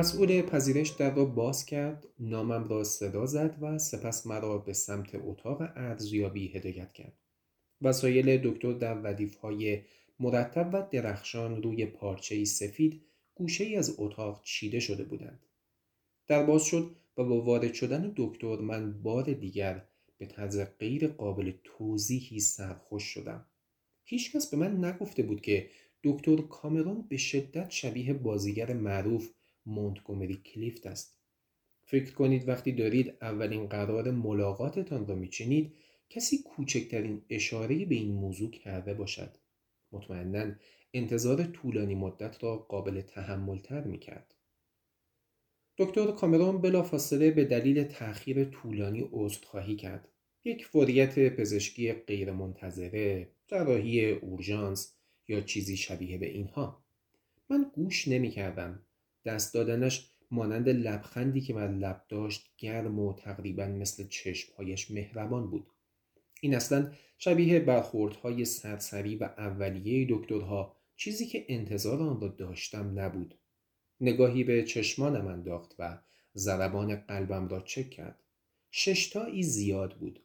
مسئول 0.00 0.42
پذیرش 0.42 0.88
در 0.88 1.14
را 1.14 1.24
باز 1.24 1.66
کرد 1.66 2.06
نامم 2.18 2.68
را 2.68 2.84
صدا 2.84 3.26
زد 3.26 3.56
و 3.60 3.78
سپس 3.78 4.26
مرا 4.26 4.58
به 4.58 4.72
سمت 4.72 5.10
اتاق 5.14 5.62
ارزیابی 5.76 6.48
هدایت 6.48 6.92
کرد. 6.92 7.18
وسایل 7.82 8.50
دکتر 8.50 8.72
در 8.72 9.16
های 9.42 9.82
مرتب 10.20 10.70
و 10.72 10.88
درخشان 10.90 11.62
روی 11.62 11.86
پارچه 11.86 12.44
سفید 12.44 13.02
گوشه 13.34 13.74
از 13.78 13.94
اتاق 13.98 14.42
چیده 14.42 14.80
شده 14.80 15.04
بودند. 15.04 15.46
در 16.26 16.46
باز 16.46 16.64
شد 16.64 16.96
و 17.16 17.24
با 17.24 17.40
وارد 17.40 17.74
شدن 17.74 18.12
دکتر 18.16 18.56
من 18.56 19.02
بار 19.02 19.32
دیگر 19.32 19.84
به 20.18 20.26
طرز 20.26 20.60
غیر 20.78 21.08
قابل 21.08 21.52
توضیحی 21.64 22.40
سرخوش 22.40 23.02
شدم. 23.02 23.46
هیچکس 24.04 24.50
به 24.50 24.56
من 24.56 24.84
نگفته 24.84 25.22
بود 25.22 25.40
که 25.40 25.70
دکتر 26.04 26.36
کامرون 26.36 27.06
به 27.08 27.16
شدت 27.16 27.70
شبیه 27.70 28.12
بازیگر 28.12 28.72
معروف 28.72 29.30
مونتگومری 29.70 30.36
کلیفت 30.36 30.86
است. 30.86 31.18
فکر 31.82 32.14
کنید 32.14 32.48
وقتی 32.48 32.72
دارید 32.72 33.14
اولین 33.20 33.66
قرار 33.66 34.10
ملاقاتتان 34.10 35.06
را 35.06 35.14
میچینید 35.14 35.74
کسی 36.10 36.42
کوچکترین 36.42 37.22
اشاره 37.30 37.84
به 37.84 37.94
این 37.94 38.12
موضوع 38.12 38.50
کرده 38.50 38.94
باشد. 38.94 39.36
مطمئنا 39.92 40.54
انتظار 40.94 41.44
طولانی 41.44 41.94
مدت 41.94 42.44
را 42.44 42.56
قابل 42.56 43.00
تحملتر 43.00 43.84
می‌کرد. 43.84 44.34
دکتر 45.78 46.10
کامرون 46.10 46.60
بلافاصله 46.60 47.30
به 47.30 47.44
دلیل 47.44 47.84
تأخیر 47.84 48.44
طولانی 48.44 49.08
عذرخواهی 49.12 49.76
کرد. 49.76 50.08
یک 50.44 50.66
فوریت 50.66 51.36
پزشکی 51.36 51.92
غیرمنتظره 51.92 53.28
جراحی 53.48 54.10
اورژانس 54.10 54.94
یا 55.28 55.40
چیزی 55.40 55.76
شبیه 55.76 56.18
به 56.18 56.26
اینها. 56.26 56.84
من 57.50 57.70
گوش 57.74 58.08
نمی 58.08 58.30
کردم 58.30 58.82
دست 59.24 59.54
دادنش 59.54 60.10
مانند 60.30 60.68
لبخندی 60.68 61.40
که 61.40 61.52
بر 61.52 61.68
لب 61.68 62.04
داشت 62.08 62.54
گرم 62.58 62.98
و 62.98 63.14
تقریبا 63.14 63.66
مثل 63.66 64.08
چشمهایش 64.08 64.90
مهربان 64.90 65.50
بود. 65.50 65.66
این 66.40 66.54
اصلا 66.54 66.92
شبیه 67.18 67.60
برخوردهای 67.60 68.44
سرسری 68.44 69.16
و 69.16 69.24
اولیه 69.24 70.06
دکترها 70.10 70.76
چیزی 70.96 71.26
که 71.26 71.44
انتظار 71.48 72.02
آن 72.02 72.20
را 72.20 72.28
داشتم 72.28 72.98
نبود. 72.98 73.34
نگاهی 74.00 74.44
به 74.44 74.62
چشمانم 74.62 75.26
انداخت 75.26 75.74
و 75.78 75.98
ضربان 76.34 76.96
قلبم 76.96 77.48
را 77.48 77.60
چک 77.60 77.90
کرد. 77.90 78.22
ششتایی 78.70 79.42
زیاد 79.42 79.94
بود. 79.94 80.20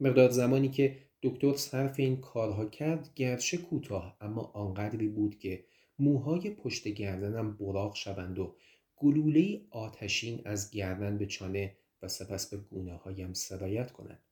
مقدار 0.00 0.30
زمانی 0.30 0.68
که 0.68 0.98
دکتر 1.22 1.54
صرف 1.54 1.98
این 1.98 2.20
کارها 2.20 2.64
کرد 2.66 3.10
گرچه 3.14 3.56
کوتاه 3.56 4.16
اما 4.20 4.42
آنقدری 4.42 5.08
بود 5.08 5.38
که 5.38 5.64
موهای 5.98 6.50
پشت 6.50 6.88
گردنم 6.88 7.56
براق 7.56 7.94
شوند 7.94 8.38
و 8.38 8.56
گلوله 8.96 9.60
آتشین 9.70 10.42
از 10.44 10.70
گردن 10.70 11.18
به 11.18 11.26
چانه 11.26 11.76
و 12.02 12.08
سپس 12.08 12.50
به 12.50 12.56
گونه 12.56 12.96
هایم 12.96 13.32
سرایت 13.32 13.92
کنند. 13.92 14.22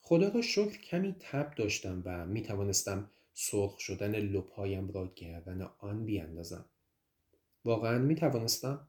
خدا 0.00 0.28
را 0.28 0.42
شکر 0.42 0.78
کمی 0.80 1.16
تب 1.20 1.54
داشتم 1.54 2.02
و 2.04 2.26
می 2.26 2.42
توانستم 2.42 3.10
سرخ 3.34 3.78
شدن 3.78 4.16
لپایم 4.16 4.90
را 4.90 5.12
گردن 5.16 5.70
آن 5.78 6.04
بیاندازم. 6.04 6.64
واقعا 7.64 7.98
می 7.98 8.14
توانستم؟ 8.14 8.88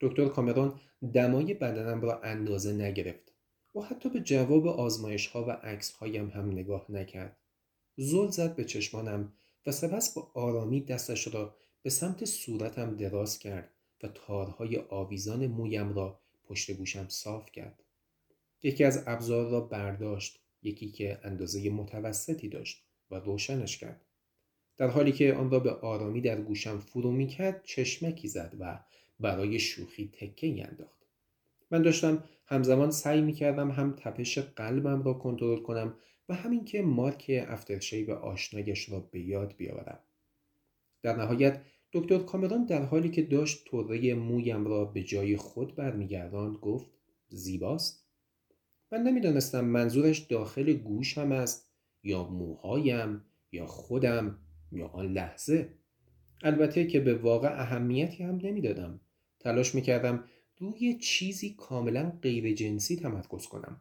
دکتر 0.00 0.28
کامرون 0.28 0.80
دمای 1.14 1.54
بدنم 1.54 2.00
را 2.00 2.20
اندازه 2.20 2.72
نگرفت 2.72 3.32
و 3.74 3.80
حتی 3.80 4.08
به 4.08 4.20
جواب 4.20 4.66
آزمایش 4.66 5.26
ها 5.26 5.44
و 5.44 5.50
عکس 5.50 5.92
هایم 5.92 6.28
هم 6.28 6.52
نگاه 6.52 6.86
نکرد. 6.88 7.36
زل 7.96 8.28
زد 8.28 8.56
به 8.56 8.64
چشمانم 8.64 9.32
و 9.66 9.72
سپس 9.72 10.14
با 10.14 10.30
آرامی 10.34 10.80
دستش 10.80 11.34
را 11.34 11.56
به 11.82 11.90
سمت 11.90 12.24
صورتم 12.24 12.96
دراز 12.96 13.38
کرد 13.38 13.74
و 14.02 14.08
تارهای 14.08 14.76
آویزان 14.76 15.46
مویم 15.46 15.94
را 15.94 16.20
پشت 16.44 16.70
گوشم 16.70 17.06
صاف 17.08 17.50
کرد. 17.50 17.82
یکی 18.62 18.84
از 18.84 19.04
ابزار 19.06 19.50
را 19.50 19.60
برداشت 19.60 20.40
یکی 20.62 20.90
که 20.90 21.20
اندازه 21.22 21.70
متوسطی 21.70 22.48
داشت 22.48 22.84
و 23.10 23.14
روشنش 23.14 23.78
کرد. 23.78 24.00
در 24.76 24.88
حالی 24.88 25.12
که 25.12 25.34
آن 25.34 25.50
را 25.50 25.58
به 25.60 25.70
آرامی 25.70 26.20
در 26.20 26.40
گوشم 26.40 26.78
فرو 26.78 27.10
می 27.10 27.26
کرد 27.26 27.64
چشمکی 27.64 28.28
زد 28.28 28.54
و 28.60 28.80
برای 29.20 29.58
شوخی 29.58 30.10
تکه 30.12 30.66
انداخت. 30.68 31.06
من 31.70 31.82
داشتم 31.82 32.24
همزمان 32.46 32.90
سعی 32.90 33.20
می 33.20 33.32
کردم 33.32 33.70
هم 33.70 33.96
تپش 33.98 34.38
قلبم 34.38 35.02
را 35.02 35.14
کنترل 35.14 35.62
کنم 35.62 35.94
و 36.30 36.34
همین 36.34 36.64
که 36.64 36.82
مارک 36.82 37.46
افترشیب 37.48 38.10
آشنایش 38.10 38.88
را 38.88 39.00
به 39.00 39.20
یاد 39.20 39.56
بیاورم. 39.56 39.98
در 41.02 41.16
نهایت 41.16 41.62
دکتر 41.92 42.18
کامران 42.18 42.64
در 42.64 42.82
حالی 42.82 43.08
که 43.10 43.22
داشت 43.22 43.68
طره 43.70 44.14
مویم 44.14 44.66
را 44.66 44.84
به 44.84 45.02
جای 45.02 45.36
خود 45.36 45.76
برمیگرداند 45.76 46.56
گفت 46.56 46.90
زیباست. 47.28 48.06
من 48.92 49.02
نمی‌دانستم 49.02 49.64
منظورش 49.64 50.18
داخل 50.18 50.72
گوشم 50.72 51.32
است 51.32 51.70
یا 52.02 52.24
موهایم 52.24 53.24
یا 53.52 53.66
خودم 53.66 54.38
یا 54.72 54.86
آن 54.86 55.12
لحظه. 55.12 55.74
البته 56.42 56.86
که 56.86 57.00
به 57.00 57.14
واقع 57.14 57.60
اهمیتی 57.60 58.22
هم 58.22 58.36
نمی‌دادم. 58.42 59.00
تلاش 59.40 59.74
می‌کردم 59.74 60.24
روی 60.58 60.98
چیزی 60.98 61.54
کاملا 61.54 62.12
غیر 62.22 62.54
جنسی 62.54 62.96
تمرکز 62.96 63.46
کنم. 63.46 63.80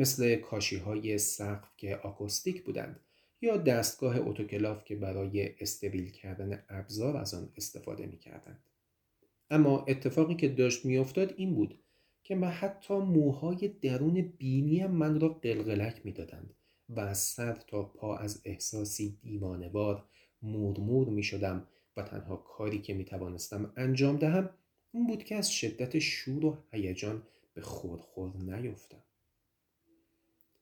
مثل 0.00 0.36
کاشی 0.36 0.76
های 0.76 1.18
سقف 1.18 1.68
که 1.76 1.96
آکوستیک 1.96 2.64
بودند 2.64 3.00
یا 3.40 3.56
دستگاه 3.56 4.28
اتوکلاف 4.28 4.84
که 4.84 4.96
برای 4.96 5.54
استریل 5.60 6.10
کردن 6.10 6.64
ابزار 6.68 7.16
از 7.16 7.34
آن 7.34 7.52
استفاده 7.56 8.06
می 8.06 8.18
کردند. 8.18 8.64
اما 9.50 9.84
اتفاقی 9.88 10.34
که 10.34 10.48
داشت 10.48 10.84
میافتاد 10.86 11.34
این 11.36 11.54
بود 11.54 11.78
که 12.22 12.34
من 12.34 12.48
حتی 12.48 12.94
موهای 12.94 13.68
درون 13.68 14.32
بینیم 14.38 14.90
من 14.90 15.20
را 15.20 15.28
قلقلک 15.28 16.00
می‌دادند 16.04 16.54
و 16.88 17.00
از 17.00 17.18
سر 17.18 17.52
تا 17.52 17.82
پا 17.82 18.16
از 18.16 18.42
احساسی 18.44 19.18
دیوانوار 19.22 20.04
مورمور 20.42 21.08
می 21.08 21.22
شدم 21.22 21.66
و 21.96 22.02
تنها 22.02 22.36
کاری 22.36 22.78
که 22.78 22.94
می 22.94 23.04
توانستم 23.04 23.72
انجام 23.76 24.16
دهم 24.16 24.50
این 24.92 25.06
بود 25.06 25.24
که 25.24 25.34
از 25.34 25.52
شدت 25.52 25.98
شور 25.98 26.44
و 26.44 26.58
هیجان 26.70 27.22
به 27.54 27.60
خورخور 27.60 28.36
نیفتم. 28.36 29.02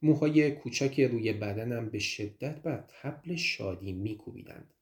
موهای 0.03 0.51
کوچک 0.51 1.01
روی 1.01 1.33
بدنم 1.33 1.89
به 1.89 1.99
شدت 1.99 2.63
بر 2.63 2.85
تبل 2.89 3.37
شادی 3.37 3.93
میکوبیدند. 3.93 4.75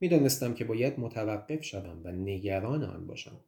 می‌دانستم 0.00 0.54
که 0.54 0.64
باید 0.64 1.00
متوقف 1.00 1.62
شوم 1.62 2.00
و 2.04 2.12
نگران 2.12 2.84
آن 2.84 3.06
باشم. 3.06 3.40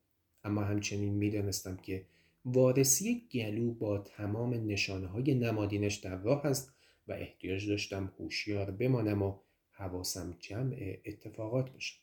اما 0.44 0.62
همچنین 0.62 1.14
می‌دانستم 1.14 1.76
که 1.76 2.04
وارسی 2.44 3.28
گلو 3.32 3.74
با 3.74 3.98
تمام 3.98 4.54
نشانه 4.66 5.06
های 5.06 5.34
نمادینش 5.34 5.94
در 5.94 6.16
راه 6.16 6.46
است 6.46 6.72
و 7.08 7.12
احتیاج 7.12 7.68
داشتم 7.68 8.12
هوشیار 8.18 8.70
بمانم 8.70 9.22
و 9.22 9.38
حواسم 9.70 10.36
جمع 10.40 10.96
اتفاقات 11.04 11.70
باشد. 11.72 11.96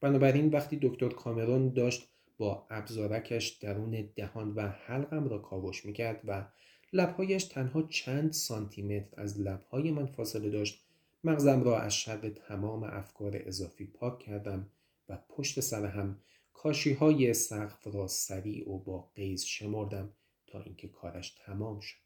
بنابراین 0.00 0.48
وقتی 0.48 0.78
دکتر 0.82 1.08
کامرون 1.08 1.68
داشت 1.68 2.08
با 2.38 2.66
ابزارکش 2.70 3.48
درون 3.48 4.08
دهان 4.16 4.54
و 4.54 4.68
حلقم 4.68 5.28
را 5.28 5.38
کاوش 5.38 5.86
می‌کرد 5.86 6.20
و 6.24 6.46
لبهایش 6.92 7.44
تنها 7.44 7.82
چند 7.82 8.32
سانتیمتر 8.32 9.20
از 9.20 9.40
لبهای 9.40 9.90
من 9.90 10.06
فاصله 10.06 10.50
داشت. 10.50 10.84
مغزم 11.24 11.62
را 11.62 11.80
از 11.80 11.94
شر 11.94 12.28
تمام 12.28 12.82
افکار 12.84 13.32
اضافی 13.34 13.84
پاک 13.84 14.18
کردم 14.18 14.66
و 15.08 15.18
پشت 15.28 15.60
سر 15.60 15.86
هم 15.86 16.20
کاشی 16.52 16.92
های 16.92 17.34
سقف 17.34 17.86
را 17.86 18.06
سریع 18.06 18.70
و 18.70 18.78
با 18.78 19.10
قیز 19.14 19.44
شمردم 19.44 20.12
تا 20.46 20.60
اینکه 20.62 20.88
کارش 20.88 21.30
تمام 21.46 21.80
شد. 21.80 21.96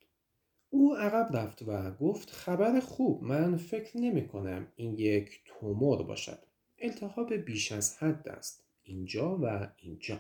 او 0.71 0.97
عقب 0.97 1.37
رفت 1.37 1.63
و 1.63 1.91
گفت 1.91 2.31
خبر 2.31 2.81
خوب 2.81 3.23
من 3.23 3.57
فکر 3.57 3.97
نمی 3.97 4.29
کنم 4.29 4.67
این 4.77 4.95
یک 4.99 5.41
تومور 5.45 6.03
باشد. 6.03 6.39
التهاب 6.79 7.33
بیش 7.33 7.73
از 7.73 7.97
حد 7.97 8.29
است. 8.29 8.65
اینجا 8.83 9.39
و 9.43 9.69
اینجا. 9.77 10.19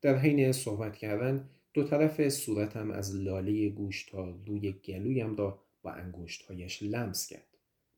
در 0.00 0.18
حین 0.18 0.52
صحبت 0.52 0.96
کردن 0.96 1.48
دو 1.76 1.84
طرف 1.84 2.28
صورتم 2.28 2.90
از 2.90 3.16
لاله 3.16 3.68
گوش 3.68 4.04
تا 4.04 4.38
روی 4.46 4.72
گلویم 4.72 5.36
را 5.36 5.62
با 5.82 5.90
انگشتهایش 5.90 6.82
لمس 6.82 7.26
کرد. 7.26 7.46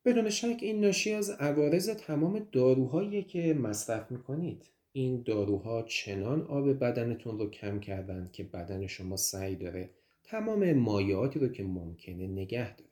بدون 0.04 0.30
شک 0.30 0.58
این 0.60 0.80
ناشی 0.80 1.12
از 1.12 1.30
عوارض 1.30 1.88
تمام 1.90 2.48
داروهایی 2.52 3.22
که 3.22 3.54
مصرف 3.54 4.10
می‌کنید 4.10 4.70
این 4.92 5.22
داروها 5.22 5.82
چنان 5.82 6.42
آب 6.42 6.72
بدنتون 6.72 7.38
رو 7.38 7.50
کم 7.50 7.80
کردن 7.80 8.30
که 8.32 8.44
بدن 8.44 8.86
شما 8.86 9.16
سعی 9.16 9.56
داره 9.56 9.90
تمام 10.24 10.72
مایعاتی 10.72 11.38
رو 11.38 11.48
که 11.48 11.64
ممکنه 11.64 12.26
نگه 12.26 12.76
داره 12.76 12.90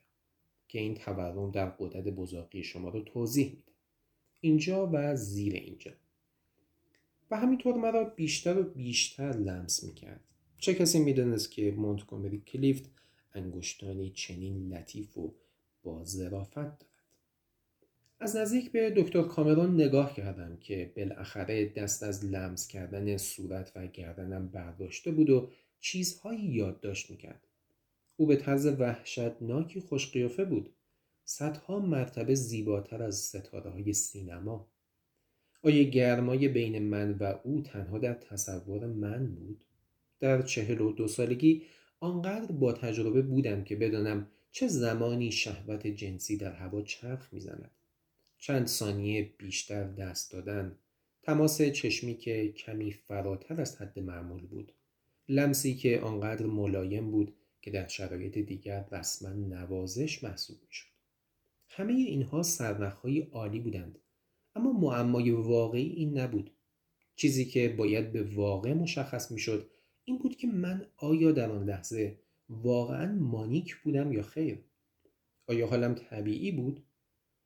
که 0.67 0.79
این 0.79 0.95
تورم 0.95 1.51
در 1.51 1.69
قدرت 1.69 2.07
بزاقی 2.07 2.63
شما 2.63 2.89
رو 2.89 3.01
توضیح 3.01 3.45
میده. 3.45 3.71
اینجا 4.39 4.89
و 4.93 5.15
زیر 5.15 5.53
اینجا. 5.53 5.91
و 7.31 7.37
همینطور 7.37 7.75
مرا 7.75 8.03
بیشتر 8.03 8.57
و 8.57 8.63
بیشتر 8.63 9.31
لمس 9.31 9.83
می‌کرد. 9.83 10.26
چه 10.59 10.73
کسی 10.73 10.99
می‌دانست 10.99 11.51
که 11.51 11.71
مونتگومری 11.71 12.39
کلیفت 12.39 12.89
انگشتانی 13.33 14.09
چنین 14.09 14.73
لطیف 14.73 15.17
و 15.17 15.33
با 15.83 16.03
ظرافت 16.03 16.55
دارد؟ 16.55 16.85
از 18.19 18.35
نزدیک 18.35 18.71
به 18.71 18.93
دکتر 18.97 19.21
کامرون 19.21 19.73
نگاه 19.73 20.13
کردم 20.13 20.57
که 20.57 20.91
بالاخره 20.95 21.69
دست 21.69 22.03
از 22.03 22.25
لمس 22.25 22.67
کردن 22.67 23.17
صورت 23.17 23.71
و 23.75 23.87
گردنم 23.87 24.47
برداشته 24.47 25.11
بود 25.11 25.29
و 25.29 25.49
چیزهایی 25.79 26.45
یادداشت 26.45 27.11
می‌کرد. 27.11 27.47
او 28.17 28.25
به 28.25 28.35
طرز 28.35 28.65
وحشتناکی 28.65 29.79
خوشقیافه 29.79 30.45
بود. 30.45 30.69
صدها 31.23 31.79
مرتبه 31.79 32.35
زیباتر 32.35 33.03
از 33.03 33.15
ستاره 33.15 33.69
های 33.69 33.93
سینما. 33.93 34.67
آیا 35.63 35.83
گرمای 35.83 36.47
بین 36.47 36.83
من 36.83 37.11
و 37.11 37.33
او 37.43 37.61
تنها 37.61 37.97
در 37.97 38.13
تصور 38.13 38.85
من 38.85 39.27
بود؟ 39.35 39.63
در 40.19 40.41
چهل 40.41 40.81
و 40.81 40.91
دو 40.91 41.07
سالگی 41.07 41.63
آنقدر 41.99 42.51
با 42.51 42.73
تجربه 42.73 43.21
بودم 43.21 43.63
که 43.63 43.75
بدانم 43.75 44.27
چه 44.51 44.67
زمانی 44.67 45.31
شهوت 45.31 45.87
جنسی 45.87 46.37
در 46.37 46.51
هوا 46.51 46.81
چرخ 46.81 47.33
می‌زند. 47.33 47.71
چند 48.37 48.67
ثانیه 48.67 49.33
بیشتر 49.37 49.83
دست 49.83 50.31
دادن 50.31 50.75
تماس 51.23 51.61
چشمی 51.61 52.17
که 52.17 52.51
کمی 52.51 52.91
فراتر 52.91 53.61
از 53.61 53.81
حد 53.81 53.99
معمول 53.99 54.45
بود. 54.45 54.71
لمسی 55.29 55.75
که 55.75 55.99
آنقدر 55.99 56.45
ملایم 56.45 57.11
بود 57.11 57.33
که 57.61 57.71
در 57.71 57.87
شرایط 57.87 58.37
دیگر 58.37 58.85
رسما 58.91 59.29
نوازش 59.29 60.23
محسوب 60.23 60.57
می‌شد. 60.67 60.87
همه 61.69 61.93
اینها 61.93 62.43
سرنخهای 62.43 63.19
عالی 63.19 63.59
بودند 63.59 63.99
اما 64.55 64.71
معمای 64.71 65.31
واقعی 65.31 65.89
این 65.89 66.17
نبود. 66.17 66.51
چیزی 67.15 67.45
که 67.45 67.69
باید 67.69 68.11
به 68.11 68.23
واقع 68.23 68.73
مشخص 68.73 69.31
می‌شد 69.31 69.69
این 70.07 70.17
بود 70.17 70.35
که 70.35 70.47
من 70.47 70.85
آیا 70.97 71.31
در 71.31 71.51
آن 71.51 71.65
لحظه 71.65 72.19
واقعا 72.49 73.15
مانیک 73.15 73.75
بودم 73.75 74.11
یا 74.11 74.21
خیر؟ 74.21 74.63
آیا 75.47 75.67
حالم 75.67 75.93
طبیعی 75.93 76.51
بود؟ 76.51 76.83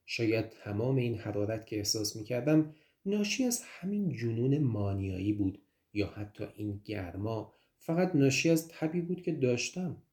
شاید 0.05 0.49
تمام 0.49 0.95
این 0.95 1.17
حرارت 1.17 1.65
که 1.65 1.77
احساس 1.77 2.15
می 2.15 2.23
کردم 2.23 2.75
ناشی 3.05 3.43
از 3.43 3.61
همین 3.65 4.15
جنون 4.15 4.57
مانیایی 4.57 5.33
بود 5.33 5.61
یا 5.93 6.07
حتی 6.07 6.43
این 6.55 6.81
گرما 6.85 7.53
فقط 7.77 8.15
ناشی 8.15 8.49
از 8.49 8.67
تبی 8.67 9.01
بود 9.01 9.21
که 9.21 9.31
داشتم. 9.31 10.03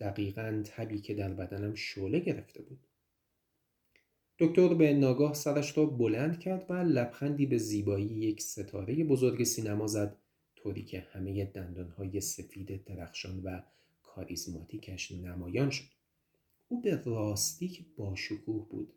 دقیقا 0.00 0.62
تبی 0.66 1.00
که 1.00 1.14
در 1.14 1.32
بدنم 1.32 1.74
شعله 1.74 2.20
گرفته 2.20 2.62
بود. 2.62 2.86
دکتر 4.38 4.74
به 4.74 4.94
ناگاه 4.94 5.34
سرش 5.34 5.78
را 5.78 5.86
بلند 5.86 6.40
کرد 6.40 6.70
و 6.70 6.72
لبخندی 6.72 7.46
به 7.46 7.58
زیبایی 7.58 8.06
یک 8.06 8.42
ستاره 8.42 9.04
بزرگ 9.04 9.44
سینما 9.44 9.86
زد 9.86 10.16
طوری 10.66 10.82
که 10.82 11.06
همه 11.12 11.44
دندانهای 11.44 12.20
سفید 12.20 12.84
درخشان 12.84 13.42
و 13.42 13.62
کاریزماتیکش 14.02 15.12
نمایان 15.12 15.70
شد. 15.70 15.84
او 16.68 16.80
به 16.80 17.02
راستی 17.04 17.86
باشکوه 17.96 18.68
بود. 18.68 18.92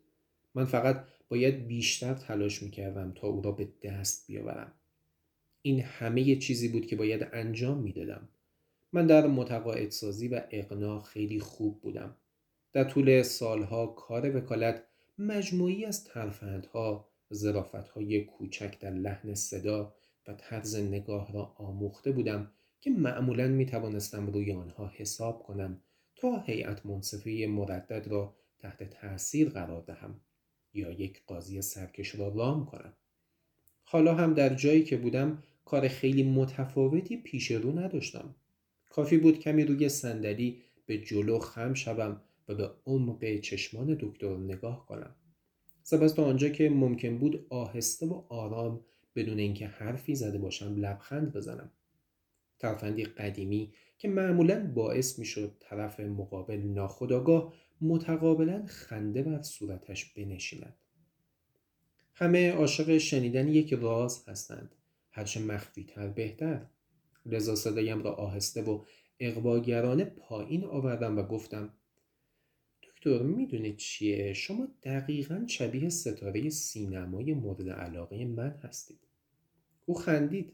من 0.54 0.64
فقط 0.64 1.04
باید 1.28 1.66
بیشتر 1.66 2.14
تلاش 2.14 2.62
می‌کردم 2.62 3.12
تا 3.16 3.28
او 3.28 3.42
را 3.42 3.52
به 3.52 3.68
دست 3.82 4.26
بیاورم. 4.26 4.72
این 5.62 5.80
همه 5.80 6.36
چیزی 6.36 6.68
بود 6.68 6.86
که 6.86 6.96
باید 6.96 7.28
انجام 7.32 7.78
می‌دادم. 7.78 8.28
من 8.92 9.06
در 9.06 9.26
متقاعدسازی 9.26 10.28
و 10.28 10.42
اقناع 10.50 11.02
خیلی 11.02 11.40
خوب 11.40 11.80
بودم. 11.80 12.16
در 12.72 12.84
طول 12.84 13.22
سالها 13.22 13.86
کار 13.86 14.36
وکالت 14.36 14.82
مجموعی 15.18 15.84
از 15.84 16.04
ترفندها 16.04 17.08
زرافتهای 17.30 18.24
کوچک 18.24 18.78
در 18.80 18.90
لحن 18.90 19.34
صدا 19.34 19.94
طرز 20.32 20.76
نگاه 20.76 21.32
را 21.32 21.54
آموخته 21.56 22.12
بودم 22.12 22.50
که 22.80 22.90
معمولا 22.90 23.48
می 23.48 23.66
توانستم 23.66 24.26
روی 24.26 24.52
آنها 24.52 24.92
حساب 24.94 25.42
کنم 25.42 25.80
تا 26.16 26.38
هیئت 26.38 26.86
منصفه 26.86 27.46
مردد 27.48 28.08
را 28.08 28.34
تحت 28.58 28.90
تاثیر 28.90 29.48
قرار 29.48 29.82
دهم 29.82 30.20
یا 30.74 30.90
یک 30.90 31.22
قاضی 31.26 31.62
سرکش 31.62 32.14
را 32.14 32.28
رام 32.28 32.66
کنم. 32.66 32.92
حالا 33.84 34.14
هم 34.14 34.34
در 34.34 34.54
جایی 34.54 34.84
که 34.84 34.96
بودم 34.96 35.42
کار 35.64 35.88
خیلی 35.88 36.22
متفاوتی 36.22 37.16
پیش 37.16 37.50
رو 37.50 37.78
نداشتم. 37.78 38.34
کافی 38.90 39.18
بود 39.18 39.38
کمی 39.38 39.64
روی 39.64 39.88
صندلی 39.88 40.62
به 40.86 40.98
جلو 40.98 41.38
خم 41.38 41.74
شوم 41.74 42.20
و 42.48 42.54
به 42.54 42.70
عمق 42.86 43.40
چشمان 43.40 43.98
دکتر 44.00 44.36
نگاه 44.36 44.86
کنم. 44.86 45.14
سپس 45.82 46.12
تا 46.12 46.24
آنجا 46.24 46.48
که 46.48 46.70
ممکن 46.70 47.18
بود 47.18 47.46
آهسته 47.48 48.06
و 48.06 48.22
آرام 48.28 48.80
بدون 49.14 49.38
اینکه 49.38 49.66
حرفی 49.66 50.14
زده 50.14 50.38
باشم 50.38 50.76
لبخند 50.76 51.32
بزنم. 51.32 51.70
ترفندی 52.58 53.04
قدیمی 53.04 53.72
که 53.98 54.08
معمولا 54.08 54.72
باعث 54.74 55.18
می‌شد 55.18 55.56
طرف 55.60 56.00
مقابل 56.00 56.56
ناخداگاه 56.56 57.54
متقابلا 57.80 58.66
خنده 58.66 59.22
بر 59.22 59.42
صورتش 59.42 60.04
بنشیند. 60.04 60.76
همه 62.14 62.52
عاشق 62.52 62.98
شنیدن 62.98 63.48
یک 63.48 63.72
راز 63.72 64.24
هستند. 64.28 64.74
هرچه 65.10 65.40
مخفی 65.40 65.84
تر 65.84 66.08
بهتر. 66.08 66.66
لذا 67.26 67.54
صدایم 67.54 68.02
را 68.02 68.12
آهسته 68.12 68.62
و 68.62 68.84
اقواگرانه 69.20 70.04
پایین 70.04 70.64
آوردم 70.64 71.18
و 71.18 71.22
گفتم 71.22 71.74
دکتر 73.02 73.22
می‌دونید 73.22 73.76
چیه؟ 73.76 74.32
شما 74.32 74.68
دقیقا 74.82 75.44
شبیه 75.46 75.88
ستاره 75.88 76.50
سینمای 76.50 77.34
مورد 77.34 77.68
علاقه 77.68 78.24
من 78.24 78.50
هستید. 78.50 78.98
او 79.86 79.94
خندید. 79.94 80.52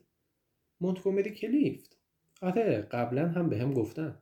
مونتگومری 0.80 1.30
کلیفت. 1.30 1.96
آره 2.42 2.88
قبلا 2.90 3.28
هم 3.28 3.48
به 3.48 3.58
هم 3.58 3.74
گفتن. 3.74 4.18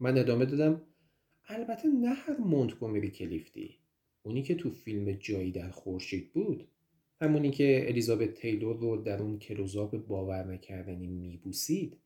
من 0.00 0.18
ادامه 0.18 0.44
دادم. 0.44 0.82
البته 1.48 1.88
نه 1.88 2.08
هر 2.08 2.36
مونتگومری 2.36 3.10
کلیفتی. 3.10 3.76
اونی 4.22 4.42
که 4.42 4.54
تو 4.54 4.70
فیلم 4.70 5.12
جایی 5.12 5.52
در 5.52 5.70
خورشید 5.70 6.32
بود. 6.32 6.68
همونی 7.20 7.50
که 7.50 7.88
الیزابت 7.88 8.34
تیلور 8.34 8.76
رو 8.76 8.96
در 8.96 9.22
اون 9.22 9.38
کلوزاپ 9.38 9.96
باور 10.06 10.44
نکردنی 10.44 11.06
میبوسید. 11.06 11.96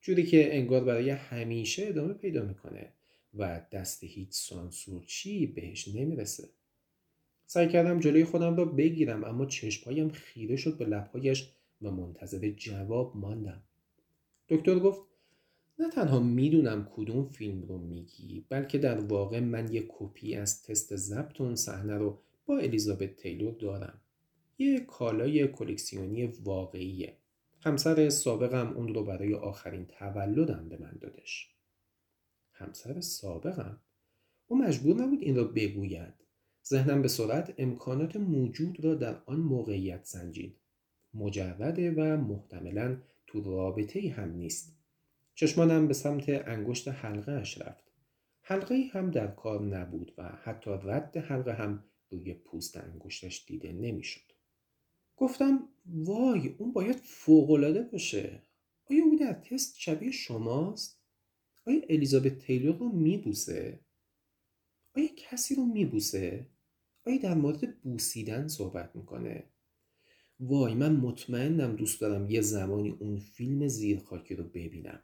جوری 0.00 0.22
که 0.22 0.56
انگار 0.56 0.84
برای 0.84 1.10
همیشه 1.10 1.86
ادامه 1.86 2.14
پیدا 2.14 2.44
می‌کنه. 2.44 2.92
و 3.34 3.60
دست 3.72 4.04
هیچ 4.04 4.28
سانسورچی 4.30 5.46
بهش 5.46 5.88
نمی‌رسه. 5.88 6.48
سعی 7.46 7.68
کردم 7.68 8.00
جلوی 8.00 8.24
خودم 8.24 8.56
را 8.56 8.64
بگیرم 8.64 9.24
اما 9.24 9.46
چشمهایم 9.46 10.08
خیره 10.08 10.56
شد 10.56 10.78
به 10.78 10.84
لبهایش 10.84 11.50
و 11.82 11.90
منتظر 11.90 12.50
جواب 12.50 13.16
ماندم. 13.16 13.62
دکتر 14.48 14.78
گفت 14.78 15.00
نه 15.78 15.90
تنها 15.90 16.20
می‌دونم 16.20 16.88
کدوم 16.96 17.28
فیلم 17.28 17.62
رو 17.62 17.78
میگی 17.78 18.44
بلکه 18.48 18.78
در 18.78 19.00
واقع 19.00 19.40
من 19.40 19.72
یک 19.72 19.86
کپی 19.88 20.34
از 20.34 20.62
تست 20.62 20.96
ضبط 20.96 21.40
اون 21.40 21.56
صحنه 21.56 21.98
رو 21.98 22.18
با 22.46 22.58
الیزابت 22.58 23.16
تیلور 23.16 23.54
دارم. 23.54 24.00
یه 24.58 24.80
کالای 24.80 25.48
کلکسیونی 25.48 26.24
واقعیه. 26.26 27.16
همسر 27.60 28.08
سابقم 28.08 28.72
اون 28.76 28.94
رو 28.94 29.04
برای 29.04 29.34
آخرین 29.34 29.86
تولدم 29.86 30.68
به 30.68 30.78
من 30.80 30.98
دادش. 31.00 31.57
همسر 32.58 33.00
سابقم. 33.00 33.80
او 34.46 34.58
مجبور 34.58 34.96
نبود 34.96 35.22
این 35.22 35.36
را 35.36 35.44
بگوید. 35.44 36.14
ذهنم 36.66 37.02
به 37.02 37.08
سرعت 37.08 37.54
امکانات 37.58 38.16
موجود 38.16 38.84
را 38.84 38.94
در 38.94 39.22
آن 39.26 39.40
موقعیت 39.40 40.04
سنجید. 40.04 40.56
مجرده 41.14 41.90
و 41.90 42.16
محتملا 42.16 42.96
تو 43.26 43.40
رابطه 43.40 44.14
هم 44.16 44.30
نیست. 44.30 44.76
چشمانم 45.34 45.88
به 45.88 45.94
سمت 45.94 46.28
انگشت 46.28 46.88
حلقه 46.88 47.32
اش 47.32 47.60
رفت. 47.60 47.84
حلقه 48.42 48.84
هم 48.92 49.10
در 49.10 49.26
کار 49.26 49.62
نبود 49.62 50.12
و 50.18 50.22
حتی 50.22 50.70
رد 50.70 51.16
حلقه 51.16 51.52
هم 51.52 51.84
روی 52.10 52.34
پوست 52.34 52.76
انگشتش 52.76 53.44
دیده 53.46 53.72
نمی‌شد. 53.72 54.32
گفتم 55.16 55.68
وای 55.86 56.48
اون 56.58 56.72
باید 56.72 56.96
فوقالعاده 56.96 57.82
باشه. 57.82 58.42
آیا 58.90 59.04
او 59.04 59.16
در 59.16 59.32
تست 59.32 59.76
شبیه 59.78 60.10
شماست؟ 60.10 60.97
آیا 61.68 61.80
الیزابت 61.88 62.38
تیلور 62.38 62.76
رو 62.76 62.88
میبوسه؟ 62.88 63.80
آیا 64.96 65.08
کسی 65.16 65.54
رو 65.54 65.64
میبوسه؟ 65.64 66.46
آیا 67.06 67.18
در 67.18 67.34
مورد 67.34 67.80
بوسیدن 67.80 68.48
صحبت 68.48 68.96
می‌کنه؟ 68.96 69.44
وای 70.40 70.74
من 70.74 70.96
مطمئنم 70.96 71.76
دوست 71.76 72.00
دارم 72.00 72.30
یه 72.30 72.40
زمانی 72.40 72.90
اون 72.90 73.18
فیلم 73.18 73.68
زیرخاکی 73.68 74.34
رو 74.34 74.44
ببینم. 74.44 75.02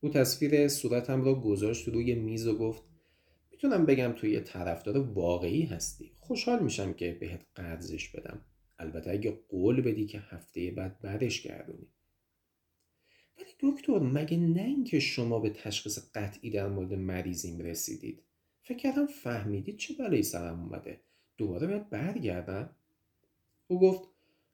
او 0.00 0.08
تصویر 0.08 0.68
صورتم 0.68 1.24
را 1.24 1.34
گذاشت 1.34 1.88
روی 1.88 2.14
میز 2.14 2.46
و 2.46 2.58
گفت 2.58 2.82
می‌تونم 3.50 3.86
بگم 3.86 4.12
توی 4.16 4.30
یه 4.30 4.40
طرفدار 4.40 4.98
واقعی 4.98 5.62
هستی. 5.62 6.12
خوشحال 6.18 6.62
میشم 6.62 6.92
که 6.92 7.16
بهت 7.20 7.46
قرضش 7.54 8.08
بدم. 8.08 8.44
البته 8.78 9.10
اگه 9.10 9.40
قول 9.48 9.80
بدی 9.80 10.06
که 10.06 10.18
هفته 10.20 10.70
بعد 10.70 11.00
بعدش 11.00 11.42
گردونی. 11.42 11.92
ولی 13.38 13.72
دکتر 13.72 13.98
مگه 13.98 14.36
نه 14.36 14.62
اینکه 14.62 15.00
شما 15.00 15.38
به 15.38 15.50
تشخیص 15.50 15.98
قطعی 16.14 16.50
در 16.50 16.68
مورد 16.68 16.94
مریضیم 16.94 17.58
رسیدید؟ 17.58 18.22
فکر 18.62 18.78
کردم 18.78 19.06
فهمیدید 19.06 19.76
چه 19.76 19.94
بلایی 19.94 20.22
سرم 20.22 20.60
اومده. 20.60 21.00
دوباره 21.36 21.66
باید 21.66 21.90
برگردم؟ 21.90 22.70
او 23.66 23.80
گفت 23.80 24.08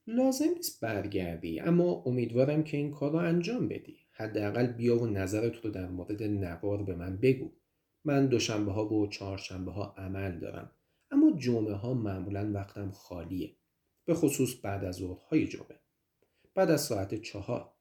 لازم 0.07 0.49
نیست 0.57 0.81
برگردی 0.81 1.61
اما 1.61 2.03
امیدوارم 2.07 2.65
که 2.65 2.77
این 2.77 2.91
کار 2.91 3.13
رو 3.13 3.19
انجام 3.19 3.69
بدی. 3.69 3.97
حداقل 4.11 4.67
بیا 4.67 5.03
و 5.03 5.07
نظرت 5.07 5.65
رو 5.65 5.71
در 5.71 5.89
مورد 5.89 6.23
نوار 6.23 6.83
به 6.83 6.95
من 6.95 7.17
بگو. 7.17 7.53
من 8.05 8.27
دوشنبه 8.27 8.73
ها 8.73 8.95
و 8.95 9.07
چهارشنبه 9.07 9.73
ها 9.73 9.95
عمل 9.97 10.39
دارم 10.39 10.71
اما 11.11 11.33
جمعه 11.39 11.75
ها 11.75 11.95
معمولا 11.95 12.53
وقتم 12.55 12.91
خالیه. 12.91 13.57
به 14.05 14.15
خصوص 14.15 14.55
بعد 14.63 14.85
از 14.85 14.95
ظهرهای 14.95 15.47
جمعه. 15.47 15.81
بعد 16.55 16.71
از 16.71 16.81
ساعت 16.81 17.15
چهار 17.15 17.74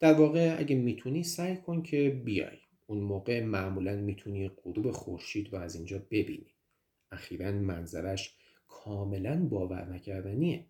در 0.00 0.14
واقع 0.14 0.56
اگه 0.58 0.76
می‌تونی 0.76 1.22
سعی 1.22 1.56
کن 1.56 1.82
که 1.82 2.22
بیای. 2.24 2.58
اون 2.86 2.98
موقع 2.98 3.44
معمولا 3.44 3.96
می‌تونی 3.96 4.48
غروب 4.48 4.90
خورشید 4.90 5.52
رو 5.52 5.58
از 5.58 5.74
اینجا 5.74 5.98
ببینی. 6.10 6.54
اخیرا 7.12 7.52
منظرش 7.52 8.34
کاملا 8.68 9.46
باور 9.46 9.84
نکردنیه. 9.84 10.66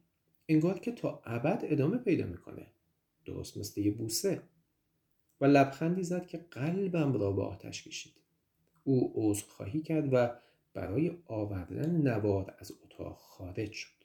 انگار 0.49 0.79
که 0.79 0.93
تا 0.93 1.23
ابد 1.25 1.61
ادامه 1.65 1.99
پیدا 1.99 2.27
می‌کنه. 2.27 2.67
درست 3.25 3.57
مثل 3.57 3.81
یه 3.81 3.91
بوسه. 3.91 4.43
و 5.41 5.45
لبخندی 5.45 6.03
زد 6.03 6.27
که 6.27 6.39
قلبم 6.39 7.13
را 7.13 7.33
به 7.33 7.43
آتش 7.43 7.85
کشید. 7.85 8.13
او 8.85 9.13
عذرخواهی 9.15 9.81
کرد 9.81 10.09
و 10.13 10.31
برای 10.75 11.11
آوردن 11.27 11.91
نوار 11.91 12.55
از 12.59 12.73
اتاق 12.85 13.17
خارج 13.17 13.73
شد. 13.73 14.00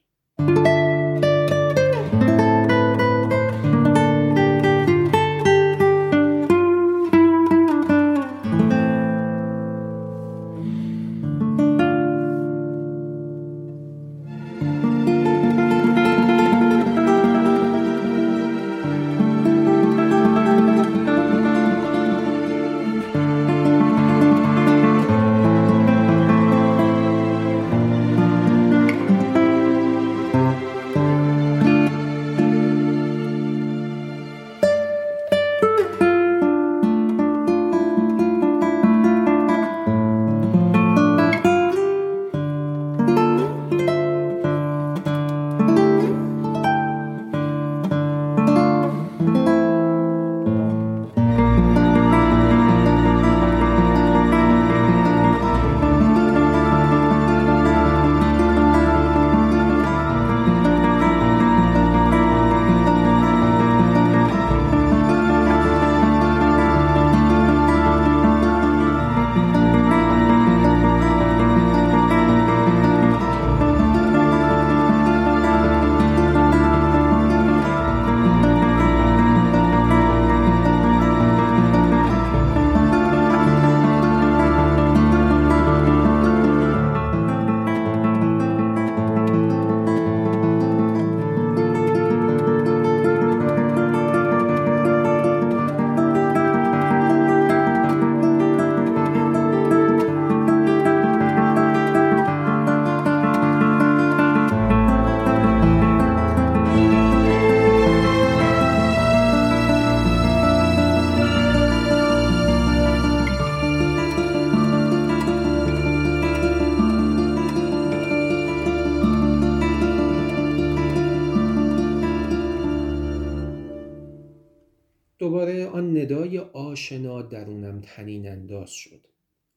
دوباره 125.36 125.66
آن 125.66 125.96
ندای 125.96 126.38
آشنا 126.38 127.22
درونم 127.22 127.80
تنین 127.80 128.28
انداز 128.28 128.70
شد. 128.70 129.00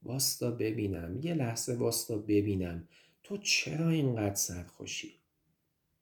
واستا 0.03 0.51
ببینم 0.51 1.19
یه 1.21 1.33
لحظه 1.33 1.75
واستا 1.75 2.17
ببینم 2.17 2.87
تو 3.23 3.37
چرا 3.37 3.89
اینقدر 3.89 4.35
سرخوشی؟ 4.35 5.13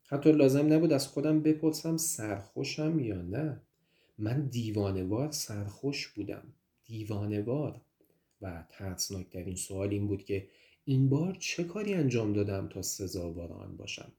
حتی 0.08 0.32
لازم 0.32 0.74
نبود 0.74 0.94
از 0.94 1.08
خودم 1.08 1.42
بپرسم 1.42 1.98
سرخوشم 1.98 3.00
یا 3.00 3.22
نه. 3.22 3.62
من 4.18 4.48
دیوانوار 4.48 5.32
سرخوش 5.32 6.08
بودم 6.08 6.54
دیوانوار. 6.86 7.82
و 8.42 8.64
ترسناکترین 8.70 9.56
سوال 9.56 9.90
این 9.90 10.08
بود 10.08 10.26
که 10.26 10.48
این 10.86 11.10
بار 11.10 11.38
چه 11.40 11.64
کاری 11.64 11.94
انجام 11.94 12.34
دادم 12.34 12.68
تا 12.68 12.82
سزاوار 12.82 13.52
آن 13.54 13.78
باشم؟ 13.78 14.12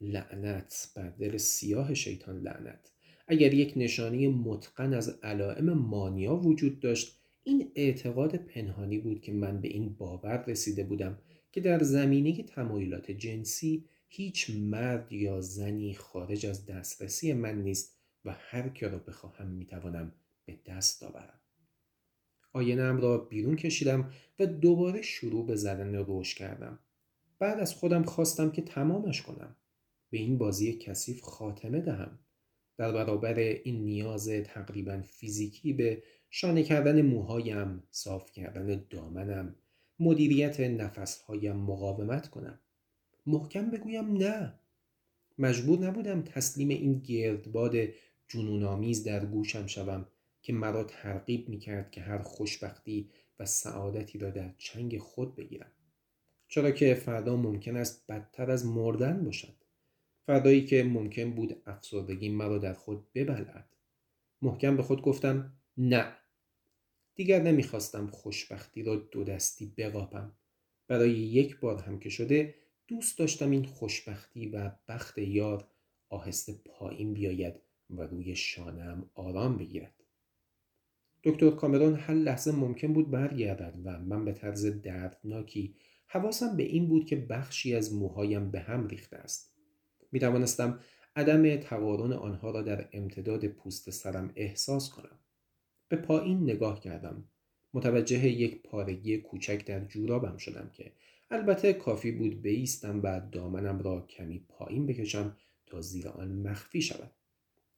لعنت 0.00 0.92
بر 0.94 1.08
دل 1.08 1.36
سیاه 1.36 1.94
شیطان 1.94 2.40
لعنت. 2.40 2.90
اگر 3.28 3.54
یک 3.54 3.72
نشانه 3.76 4.28
متقن 4.28 4.94
از 4.94 5.18
علائم 5.22 5.72
مانیا 5.72 6.36
وجود 6.36 6.80
داشت 6.80 7.18
این 7.44 7.72
اعتقاد 7.74 8.36
پنهانی 8.36 8.98
بود 8.98 9.20
که 9.20 9.32
من 9.32 9.60
به 9.60 9.68
این 9.68 9.94
باور 9.94 10.44
رسیده 10.46 10.84
بودم 10.84 11.18
که 11.52 11.60
در 11.60 11.82
زمینه 11.82 12.42
تمایلات 12.42 13.10
جنسی 13.10 13.84
هیچ 14.08 14.50
مرد 14.50 15.12
یا 15.12 15.40
زنی 15.40 15.94
خارج 15.94 16.46
از 16.46 16.66
دسترسی 16.66 17.32
من 17.32 17.62
نیست 17.62 17.98
و 18.24 18.36
هر 18.38 18.68
که 18.68 18.88
را 18.88 18.98
بخواهم 18.98 19.46
می‌توانم 19.46 20.12
به 20.44 20.58
دست 20.66 21.02
آورم. 21.02 21.40
آینم 22.52 23.00
را 23.00 23.18
بیرون 23.18 23.56
کشیدم 23.56 24.10
و 24.38 24.46
دوباره 24.46 25.02
شروع 25.02 25.46
به 25.46 25.56
زدن 25.56 25.94
روش 25.94 26.34
کردم. 26.34 26.78
بعد 27.38 27.60
از 27.60 27.74
خودم 27.74 28.02
خواستم 28.02 28.50
که 28.50 28.62
تمامش 28.62 29.22
کنم. 29.22 29.56
به 30.10 30.18
این 30.18 30.38
بازی 30.38 30.72
کثیف 30.72 31.20
خاتمه 31.20 31.80
دهم. 31.80 32.18
در 32.78 32.92
برابر 32.92 33.38
این 33.38 33.84
نیاز 33.84 34.28
تقریبا 34.28 35.02
فیزیکی 35.02 35.72
به 35.72 36.02
شانه 36.30 36.62
کردن 36.62 37.02
موهایم 37.02 37.82
صاف 37.90 38.32
کردن 38.32 38.86
دامنم 38.90 39.54
مدیریت 40.00 40.60
نفسهایم 40.60 41.56
مقاومت 41.56 42.28
کنم. 42.28 42.58
محکم 43.26 43.70
بگویم 43.70 44.16
نه. 44.16 44.54
مجبور 45.38 45.78
نبودم 45.78 46.22
تسلیم 46.22 46.68
این 46.68 46.98
گردباد 46.98 47.74
جنونآمیز 48.28 49.04
در 49.04 49.26
گوشم 49.26 49.66
شوم 49.66 50.06
که 50.42 50.52
مرا 50.52 50.84
ترغیب 50.84 51.48
می‌کرد 51.48 51.90
که 51.90 52.00
هر 52.00 52.18
خوشبختی 52.18 53.10
و 53.38 53.46
سعادتی 53.46 54.18
را 54.18 54.30
در 54.30 54.54
چنگ 54.58 54.98
خود 54.98 55.36
بگیرم. 55.36 55.72
چرا 56.48 56.70
که 56.70 56.94
فردا 56.94 57.36
ممکن 57.36 57.76
است 57.76 58.06
بدتر 58.08 58.50
از 58.50 58.66
مردن 58.66 59.24
باشد. 59.24 59.54
فردایی 60.28 60.64
که 60.64 60.84
ممکن 60.84 61.30
بود 61.30 61.62
افسردگی 61.66 62.28
مرا 62.28 62.58
در 62.58 62.72
خود 62.72 63.12
ببلعد. 63.12 63.76
محکم 64.42 64.76
به 64.76 64.82
خود 64.82 65.02
گفتم 65.02 65.52
نه. 65.76 66.16
دیگر 67.14 67.42
نمی‌خواستم 67.42 68.06
خوشبختی 68.06 68.82
را 68.82 68.96
دو 68.96 69.24
دستی 69.24 69.74
بقاپم. 69.76 70.32
برای 70.88 71.10
یک 71.10 71.60
بار 71.60 71.82
هم 71.82 71.98
که 71.98 72.08
شده 72.08 72.54
دوست 72.88 73.18
داشتم 73.18 73.50
این 73.50 73.64
خوشبختی 73.64 74.48
و 74.48 74.72
بخت 74.88 75.18
یار 75.18 75.68
آهسته 76.08 76.52
پایین 76.64 77.14
بیاید 77.14 77.54
و 77.90 78.02
روی 78.02 78.36
شانم 78.36 79.10
آرام 79.14 79.58
بگیرد. 79.58 79.94
دکتر 81.24 81.50
کامرون 81.50 81.94
هر 81.94 82.14
لحظه 82.14 82.52
ممکن 82.52 82.92
بود 82.92 83.10
برگردد 83.10 83.80
و 83.84 83.98
من 83.98 84.24
به 84.24 84.32
طرز 84.32 84.66
دردناکی 84.66 85.76
حواسم 86.06 86.56
به 86.56 86.62
این 86.62 86.88
بود 86.88 87.06
که 87.06 87.16
بخشی 87.16 87.74
از 87.74 87.94
موهایم 87.94 88.50
به 88.50 88.60
هم 88.60 88.86
ریخته 88.86 89.16
است. 89.16 89.47
می 90.12 90.20
توانستم 90.20 90.80
عدم 91.16 91.56
تقارن 91.56 92.12
آنها 92.12 92.50
را 92.50 92.62
در 92.62 92.88
امتداد 92.92 93.46
پوست 93.46 93.90
سرم 93.90 94.32
احساس 94.36 94.90
کنم. 94.90 95.18
به 95.88 95.96
پایین 95.96 96.42
نگاه 96.42 96.80
کردم. 96.80 97.24
متوجه 97.74 98.28
یک 98.28 98.62
پارگی 98.62 99.18
کوچک 99.18 99.64
در 99.64 99.84
جورابم 99.84 100.36
شدم 100.36 100.70
که 100.72 100.92
البته 101.30 101.72
کافی 101.72 102.12
بود 102.12 102.42
بیستم 102.42 103.00
و 103.02 103.20
دامنم 103.32 103.78
را 103.78 104.00
کمی 104.00 104.44
پایین 104.48 104.86
بکشم 104.86 105.36
تا 105.66 105.80
زیر 105.80 106.08
آن 106.08 106.32
مخفی 106.32 106.82
شود. 106.82 107.10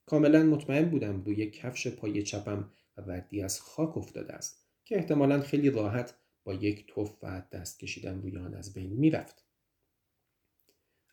کاملا 0.06 0.42
مطمئن 0.42 0.84
بودم 0.84 1.22
روی 1.22 1.50
کفش 1.50 1.88
پای 1.88 2.22
چپم 2.22 2.70
ردی 2.96 3.42
از 3.42 3.60
خاک 3.60 3.96
افتاده 3.96 4.32
است 4.32 4.64
که 4.84 4.96
احتمالا 4.96 5.40
خیلی 5.40 5.70
راحت 5.70 6.14
با 6.44 6.54
یک 6.54 6.86
توف 6.86 7.16
و 7.22 7.42
دست 7.52 7.80
کشیدن 7.80 8.22
روی 8.22 8.36
آن 8.36 8.54
از 8.54 8.74
بین 8.74 8.92
می‌رفت. 8.92 9.44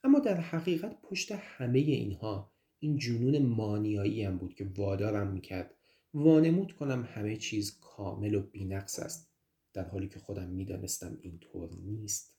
اما 0.08 0.20
در 0.20 0.39
حقیقت 0.39 1.02
پشت 1.02 1.32
همه 1.32 1.80
اینها 1.80 2.52
این 2.80 2.98
جنون 2.98 3.38
مانیایی 3.38 4.24
هم 4.24 4.38
بود 4.38 4.56
که 4.56 4.72
وادارم 4.76 5.32
می‌کرد. 5.32 5.74
وانمود 6.13 6.72
کنم 6.72 7.08
همه 7.13 7.38
چیز 7.38 7.80
کامل 7.80 8.36
و 8.36 8.41
بینقص 8.41 9.00
است. 9.00 9.32
در 9.74 9.84
حالی 9.84 10.08
که 10.08 10.20
خودم 10.20 10.50
می‌دانستم 10.50 11.17
اینطور 11.22 11.70
نیست. 11.74 12.36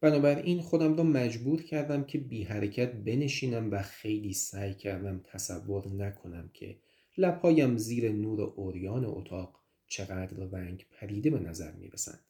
بنابراین 0.00 0.60
خودم 0.60 0.96
را 0.96 1.04
مجبور 1.04 1.62
کردم 1.62 2.04
که 2.04 2.18
بی 2.18 2.42
حرکت 2.42 2.92
بنشینم 2.92 3.70
و 3.70 3.82
خیلی 3.82 4.32
سعی 4.32 4.74
کردم 4.74 5.20
تصور 5.24 5.88
نکنم 5.88 6.50
که 6.54 6.78
لبهایم 7.18 7.76
زیر 7.76 8.12
نور 8.12 8.40
اوریان 8.40 9.04
اتاق 9.04 9.60
چقدر 9.86 10.36
رنگ 10.36 10.86
پریده 10.90 11.30
به 11.30 11.38
نظر 11.38 11.72
می 11.72 11.88
رسند. 11.88 12.25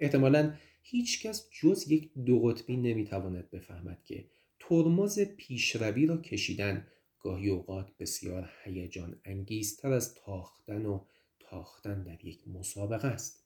احتمالا 0.00 0.54
هیچکس 0.82 1.48
جز 1.60 1.90
یک 1.90 2.10
دو 2.14 2.40
قطبی 2.40 2.76
نمی‌تواند 2.76 3.50
بفهمد 3.50 4.04
که 4.04 4.24
ترمز 4.58 5.20
پیشروی 5.20 6.06
را 6.06 6.16
کشیدن 6.16 6.86
گاهی 7.20 7.48
اوقات 7.48 7.90
بسیار 7.98 8.50
هیجان 8.64 9.20
انگیزتر 9.24 9.92
از 9.92 10.14
تاختن 10.14 10.86
و 10.86 11.04
تاختن 11.40 12.02
در 12.02 12.24
یک 12.24 12.48
مسابقه 12.48 13.08
است. 13.08 13.44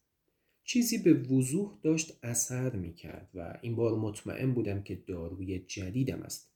چیزی 0.65 0.99
به 0.99 1.15
وضوح 1.15 1.79
داشت 1.83 2.19
اثر 2.23 2.77
می 2.77 2.95
کرد 2.95 3.31
و 3.35 3.59
این 3.63 3.77
بار 3.77 3.99
مطمئن 3.99 4.55
بودم 4.55 4.83
که 4.83 4.95
داروی 4.95 5.59
جدیدم 5.59 6.23
است. 6.23 6.53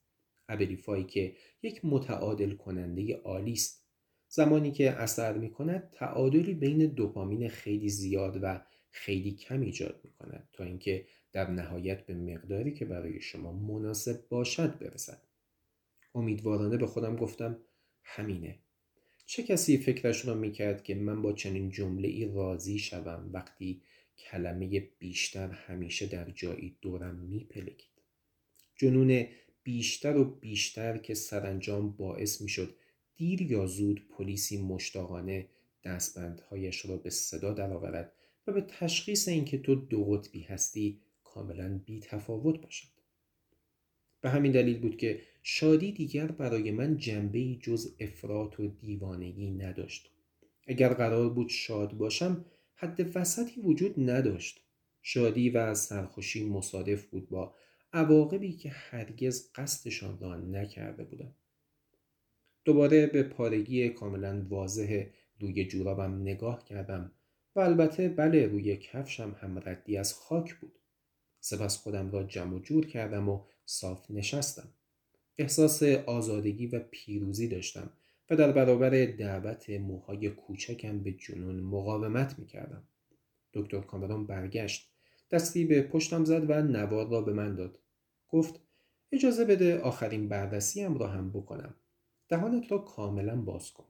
ابلیفایی 0.49 1.03
که 1.03 1.35
یک 1.63 1.85
متعادل 1.85 2.55
کننده 2.55 3.15
عالی 3.15 3.53
است. 3.53 3.83
زمانی 4.27 4.71
که 4.71 4.91
اثر 4.91 5.37
می 5.37 5.49
کند 5.49 5.89
تعادلی 5.91 6.53
بین 6.53 6.85
دوپامین 6.85 7.49
خیلی 7.49 7.89
زیاد 7.89 8.39
و 8.41 8.65
خیلی 8.93 9.31
کم 9.31 9.61
ایجاد 9.61 10.01
می 10.03 10.11
کند 10.11 10.49
تا 10.53 10.63
اینکه 10.63 11.05
در 11.31 11.51
نهایت 11.51 12.05
به 12.05 12.13
مقداری 12.13 12.73
که 12.73 12.85
برای 12.85 13.21
شما 13.21 13.51
مناسب 13.51 14.29
باشد 14.29 14.79
برسد. 14.79 15.21
امیدوارانه 16.15 16.77
به 16.77 16.87
خودم 16.87 17.15
گفتم 17.15 17.57
همینه. 18.03 18.59
چه 19.25 19.43
کسی 19.43 19.77
فکرش 19.77 20.25
را 20.25 20.33
می‌کرد 20.33 20.83
که 20.83 20.95
من 20.95 21.21
با 21.21 21.33
چنین 21.33 21.69
جمله 21.69 22.07
ای 22.07 22.25
راضی 22.25 22.79
شوم 22.79 23.29
وقتی 23.33 23.81
کلمه 24.17 24.79
بیشتر 24.79 25.51
همیشه 25.51 26.05
در 26.05 26.29
جایی 26.29 26.77
دورم 26.81 27.15
میپلکید؟ 27.15 27.93
جنون 28.75 29.27
بیشتر 29.63 30.17
و 30.17 30.23
بیشتر 30.23 30.97
که 30.97 31.13
سرانجام 31.13 31.91
باعث 31.91 32.41
می‌شد 32.41 32.75
دیر 33.15 33.41
یا 33.41 33.65
زود 33.65 34.07
پلیسی 34.09 34.61
مشتاقانه 34.61 35.47
دستبندهایش 35.83 36.85
را 36.85 36.97
به 36.97 37.09
صدا 37.09 37.53
درآورد 37.53 38.11
و 38.47 38.51
به 38.51 38.61
تشخیص 38.61 39.27
اینکه 39.27 39.57
تو 39.57 39.75
دو 39.75 40.05
قطبی 40.05 40.41
هستی 40.41 41.01
کاملا 41.23 41.81
بی 41.85 41.99
تفاوت 41.99 42.61
باشد. 42.61 42.87
به 44.21 44.29
همین 44.29 44.51
دلیل 44.51 44.79
بود 44.79 44.97
که 44.97 45.21
شادی 45.43 45.91
دیگر 45.91 46.27
برای 46.27 46.71
من 46.71 46.97
جنبه 46.97 47.55
جز 47.55 47.95
افراط 47.99 48.59
و 48.59 48.67
دیوانگی 48.67 49.51
نداشت. 49.51 50.09
اگر 50.67 50.93
قرار 50.93 51.29
بود 51.29 51.49
شاد 51.49 51.93
باشم 51.93 52.45
حد 52.75 53.17
وسطی 53.17 53.61
وجود 53.61 54.09
نداشت. 54.09 54.63
شادی 55.01 55.49
و 55.49 55.73
سرخوشی 55.73 56.49
مصادف 56.49 57.05
بود 57.05 57.29
با 57.29 57.55
عواقبی 57.93 58.53
که 58.53 58.69
هرگز 58.69 59.51
قصدشان 59.55 60.19
را 60.19 60.35
نکرده 60.35 61.03
بودم. 61.03 61.35
دوباره 62.65 63.07
به 63.07 63.23
پارگی 63.23 63.89
کاملا 63.89 64.45
واضح 64.49 65.05
روی 65.39 65.65
جورابم 65.65 66.21
نگاه 66.21 66.65
کردم 66.65 67.11
و 67.55 67.59
البته 67.59 68.09
بله 68.09 68.47
روی 68.47 68.77
کفشم 68.77 69.35
هم 69.41 69.59
ردی 69.65 69.97
از 69.97 70.13
خاک 70.13 70.55
بود. 70.55 70.79
سپس 71.39 71.77
خودم 71.77 72.11
را 72.11 72.23
جمع 72.23 72.55
و 72.55 72.59
جور 72.59 72.85
کردم 72.85 73.29
و 73.29 73.45
صاف 73.65 74.11
نشستم. 74.11 74.73
احساس 75.37 75.83
آزادگی 75.83 76.67
و 76.67 76.79
پیروزی 76.91 77.47
داشتم 77.47 77.89
و 78.29 78.35
در 78.35 78.51
برابر 78.51 78.89
دعوت 79.05 79.69
موهای 79.69 80.29
کوچکم 80.29 80.99
به 80.99 81.11
جنون 81.11 81.59
مقاومت 81.59 82.39
می 82.39 82.45
کردم. 82.45 82.83
دکتر 83.53 83.81
کامرون 83.81 84.27
برگشت 84.27 84.93
دستی 85.31 85.65
به 85.65 85.81
پشتم 85.81 86.25
زد 86.25 86.49
و 86.49 86.61
نوار 86.61 87.09
را 87.09 87.21
به 87.21 87.33
من 87.33 87.55
داد. 87.55 87.79
گفت 88.29 88.59
اجازه 89.11 89.45
بده 89.45 89.79
آخرین 89.79 90.29
بردسیم 90.29 90.97
را 90.97 91.07
هم 91.07 91.29
بکنم. 91.29 91.75
دهانت 92.29 92.71
را 92.71 92.77
کاملا 92.77 93.35
باز 93.35 93.71
کن. 93.71 93.87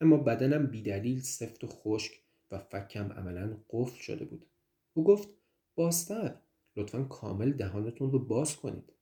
اما 0.00 0.16
بدنم 0.16 0.66
بیدلیل 0.66 1.20
سفت 1.20 1.64
و 1.64 1.66
خشک 1.66 2.23
فکم 2.58 3.12
عملا 3.12 3.56
قفل 3.70 4.00
شده 4.00 4.24
بود. 4.24 4.46
او 4.94 5.04
گفت 5.04 5.28
بازتر 5.74 6.34
لطفا 6.76 7.02
کامل 7.02 7.52
دهانتون 7.52 8.12
رو 8.12 8.18
باز 8.18 8.56
کنید. 8.56 8.92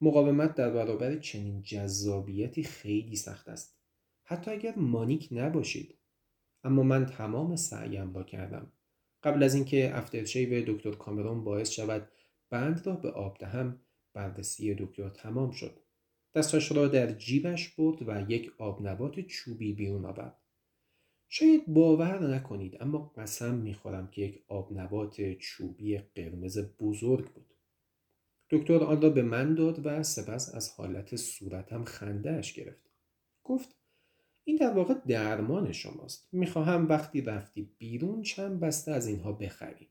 مقاومت 0.00 0.54
در 0.54 0.70
برابر 0.70 1.16
چنین 1.16 1.62
جذابیتی 1.62 2.62
خیلی 2.62 3.16
سخت 3.16 3.48
است. 3.48 3.78
حتی 4.24 4.50
اگر 4.50 4.74
مانیک 4.76 5.28
نباشید. 5.30 5.98
اما 6.64 6.82
من 6.82 7.06
تمام 7.06 7.56
سعیم 7.56 8.14
را 8.14 8.22
کردم. 8.22 8.72
قبل 9.22 9.42
از 9.42 9.54
اینکه 9.54 9.96
افترشیو 9.96 10.74
دکتر 10.74 10.90
کامرون 10.90 11.44
باعث 11.44 11.70
شود 11.70 12.08
بند 12.50 12.86
را 12.86 12.92
به 12.96 13.10
آب 13.10 13.38
دهم 13.38 13.80
بررسی 14.14 14.74
دکتر 14.74 15.08
تمام 15.08 15.50
شد. 15.50 15.80
دستش 16.34 16.72
را 16.72 16.88
در 16.88 17.12
جیبش 17.12 17.68
برد 17.68 18.08
و 18.08 18.30
یک 18.30 18.52
آبنبات 18.58 19.20
چوبی 19.20 19.72
بیرون 19.72 20.04
آورد. 20.04 20.36
شاید 21.28 21.66
باور 21.66 22.34
نکنید 22.34 22.82
اما 22.82 23.12
قسم 23.16 23.54
می‌خورم 23.54 24.10
که 24.10 24.22
یک 24.22 24.44
آبنبات 24.48 25.32
چوبی 25.32 25.98
قرمز 25.98 26.58
بزرگ 26.58 27.24
بود. 27.32 27.54
دکتر 28.50 28.84
آن 28.84 29.02
را 29.02 29.10
به 29.10 29.22
من 29.22 29.54
داد 29.54 29.86
و 29.86 30.02
سپس 30.02 30.54
از 30.54 30.70
حالت 30.70 31.16
صورتم 31.16 31.84
خندهاش 31.84 32.52
گرفت. 32.52 32.90
گفت 33.44 33.76
این 34.44 34.56
در 34.56 34.72
واقع 34.72 34.94
درمان 34.94 35.72
شماست. 35.72 36.28
می‌خواهم 36.32 36.88
وقتی 36.88 37.20
رفتی 37.20 37.70
بیرون 37.78 38.22
چند 38.22 38.60
بسته 38.60 38.92
از 38.92 39.06
اینها 39.06 39.32
بخری. 39.32 39.88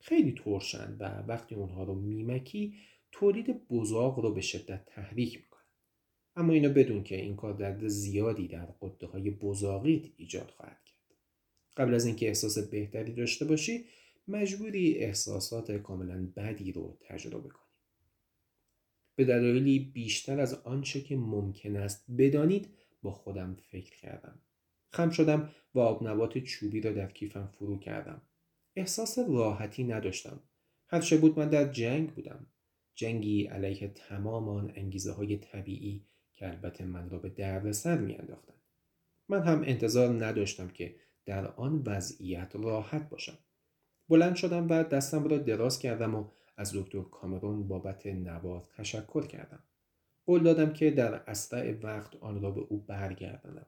خیلی 0.00 0.32
ترشند 0.32 0.96
و 1.00 1.04
وقتی 1.04 1.54
اونها 1.54 1.84
رو 1.84 1.94
میمکی 1.94 2.74
تولید 3.12 3.68
بزاق 3.68 4.18
رو 4.18 4.34
به 4.34 4.40
شدت 4.40 4.84
تحریک 4.86 5.36
می‌کنن 5.36 5.55
اما 6.36 6.52
اینو 6.52 6.68
بدون 6.68 7.02
که 7.02 7.16
این 7.16 7.36
کار 7.36 7.52
درد 7.54 7.88
زیادی 7.88 8.48
در 8.48 8.66
قده 8.82 9.06
های 9.06 9.30
بزاقیت 9.30 10.04
ایجاد 10.16 10.50
خواهد 10.50 10.84
کرد. 10.84 11.14
قبل 11.76 11.94
از 11.94 12.06
اینکه 12.06 12.28
احساس 12.28 12.58
بهتری 12.58 13.12
داشته 13.12 13.44
باشی 13.44 13.84
مجبوری 14.28 14.94
احساسات 14.94 15.72
کاملا 15.72 16.32
بدی 16.36 16.72
رو 16.72 16.98
تجربه 17.00 17.48
کنی. 17.48 17.66
به 19.16 19.24
دلایلی 19.24 19.78
بیشتر 19.78 20.40
از 20.40 20.54
آنچه 20.54 21.00
که 21.00 21.16
ممکن 21.16 21.76
است 21.76 22.04
بدانید 22.18 22.68
با 23.02 23.12
خودم 23.12 23.56
فکر 23.70 23.96
کردم. 23.96 24.38
خم 24.92 25.10
شدم 25.10 25.50
و 25.74 25.78
آبنبات 25.78 26.38
چوبی 26.38 26.80
را 26.80 26.92
در 26.92 27.12
کیفم 27.12 27.46
فرو 27.46 27.78
کردم. 27.78 28.22
احساس 28.76 29.18
راحتی 29.18 29.84
نداشتم. 29.84 30.40
هرچه 30.88 31.16
بود 31.16 31.38
من 31.38 31.48
در 31.48 31.72
جنگ 31.72 32.10
بودم. 32.14 32.46
جنگی 32.94 33.46
علیه 33.46 33.88
تمام 33.88 34.48
آن 34.48 34.72
انگیزه 34.74 35.12
های 35.12 35.36
طبیعی 35.36 36.06
که 36.36 36.48
البته 36.48 36.84
من 36.84 37.10
را 37.10 37.18
به 37.18 37.28
دردسر 37.28 37.98
میانداختند 37.98 38.56
من 39.28 39.42
هم 39.42 39.62
انتظار 39.62 40.24
نداشتم 40.24 40.68
که 40.68 40.94
در 41.26 41.46
آن 41.46 41.82
وضعیت 41.86 42.56
راحت 42.56 43.08
باشم. 43.08 43.38
بلند 44.08 44.36
شدم 44.36 44.68
و 44.68 44.82
دستم 44.84 45.28
را 45.28 45.38
دراز 45.38 45.78
کردم 45.78 46.14
و 46.14 46.24
از 46.56 46.72
دکتر 46.74 47.02
کامرون 47.02 47.68
بابت 47.68 48.06
نوار 48.06 48.68
تشکر 48.76 49.26
کردم. 49.26 49.62
قول 50.26 50.42
دادم 50.42 50.72
که 50.72 50.90
در 50.90 51.14
اسرع 51.14 51.74
وقت 51.82 52.16
آن 52.16 52.42
را 52.42 52.50
به 52.50 52.60
او 52.60 52.78
برگردانم. 52.78 53.66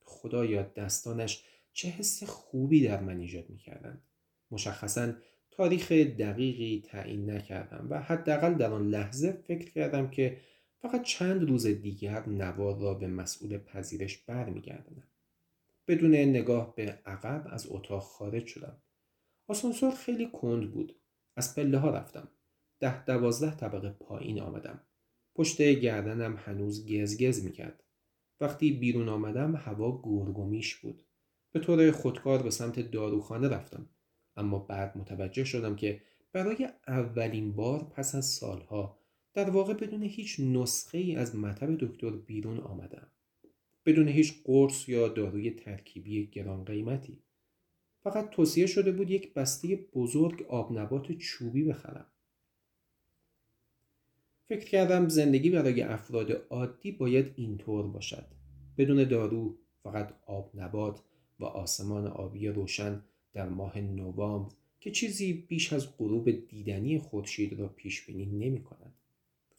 خدایا 0.00 0.62
دستانش 0.62 1.44
چه 1.72 1.88
حس 1.88 2.24
خوبی 2.24 2.84
در 2.84 3.00
من 3.00 3.18
ایجاد 3.18 3.50
می‌کردند. 3.50 4.02
مشخصا 4.50 5.12
تاریخ 5.50 5.92
دقیقی 5.92 6.82
تعیین 6.86 7.30
نکردم 7.30 7.86
و 7.90 8.00
حداقل 8.00 8.54
در 8.54 8.72
آن 8.72 8.88
لحظه 8.88 9.32
فکر 9.32 9.70
کردم 9.70 10.10
که 10.10 10.36
فقط 10.84 11.02
چند 11.02 11.50
روز 11.50 11.66
دیگر 11.66 12.28
نوار 12.28 12.78
را 12.78 12.94
به 12.94 13.06
مسئول 13.06 13.58
پذیرش 13.58 14.18
برمیگردانم. 14.18 15.08
بدون 15.88 16.14
نگاه 16.14 16.74
به 16.74 16.98
عقب 17.06 17.46
از 17.50 17.66
اتاق 17.70 18.02
خارج 18.02 18.46
شدم. 18.46 18.82
آسانسور 19.48 19.94
خیلی 19.94 20.30
کند 20.30 20.70
بود. 20.70 20.96
از 21.36 21.54
پله 21.54 21.78
ها 21.78 21.90
رفتم. 21.90 22.28
ده 22.80 23.04
دوازده 23.04 23.56
طبقه 23.56 23.90
پایین 23.90 24.40
آمدم. 24.40 24.80
پشت 25.34 25.62
گردنم 25.62 26.36
هنوز 26.36 26.92
گزگز 26.92 27.44
می‌کرد. 27.44 27.82
وقتی 28.40 28.72
بیرون 28.72 29.08
آمدم 29.08 29.56
هوا 29.56 30.02
گرگومیش 30.02 30.74
بود. 30.74 31.04
به 31.52 31.60
طور 31.60 31.90
خودکار 31.90 32.42
به 32.42 32.50
سمت 32.50 32.80
داروخانه 32.80 33.48
رفتم. 33.48 33.88
اما 34.36 34.58
بعد 34.58 34.98
متوجه 34.98 35.44
شدم 35.44 35.76
که 35.76 36.00
برای 36.32 36.68
اولین 36.88 37.52
بار 37.52 37.84
پس 37.84 38.14
از 38.14 38.26
سالها 38.26 39.03
در 39.34 39.50
واقع 39.50 39.74
بدون 39.74 40.02
هیچ 40.02 40.40
نسخه 40.40 40.98
ای 40.98 41.16
از 41.16 41.36
مطب 41.36 41.76
دکتر 41.78 42.10
بیرون 42.10 42.58
آمدم. 42.58 43.06
بدون 43.86 44.08
هیچ 44.08 44.34
قرص 44.44 44.88
یا 44.88 45.08
داروی 45.08 45.50
ترکیبی 45.50 46.26
گران 46.26 46.64
قیمتی. 46.64 47.18
فقط 48.02 48.30
توصیه 48.30 48.66
شده 48.66 48.92
بود 48.92 49.10
یک 49.10 49.34
بسته 49.34 49.76
بزرگ 49.94 50.42
آبنبات 50.48 51.12
چوبی 51.12 51.64
بخرم. 51.64 52.06
فکر 54.46 54.64
کردم 54.64 55.08
زندگی 55.08 55.50
برای 55.50 55.82
افراد 55.82 56.46
عادی 56.50 56.92
باید 56.92 57.32
اینطور 57.36 57.86
باشد. 57.86 58.26
بدون 58.78 59.04
دارو 59.08 59.58
فقط 59.82 60.14
آب 60.26 60.50
نبات 60.54 61.02
و 61.40 61.44
آسمان 61.44 62.06
آبی 62.06 62.48
روشن 62.48 63.02
در 63.32 63.48
ماه 63.48 63.80
نوامبر 63.80 64.54
که 64.80 64.90
چیزی 64.90 65.32
بیش 65.32 65.72
از 65.72 65.98
غروب 65.98 66.30
دیدنی 66.30 66.98
خورشید 66.98 67.60
را 67.60 67.68
پیش 67.68 68.06
بینی 68.06 68.26
نمی 68.26 68.62
کند. 68.62 68.93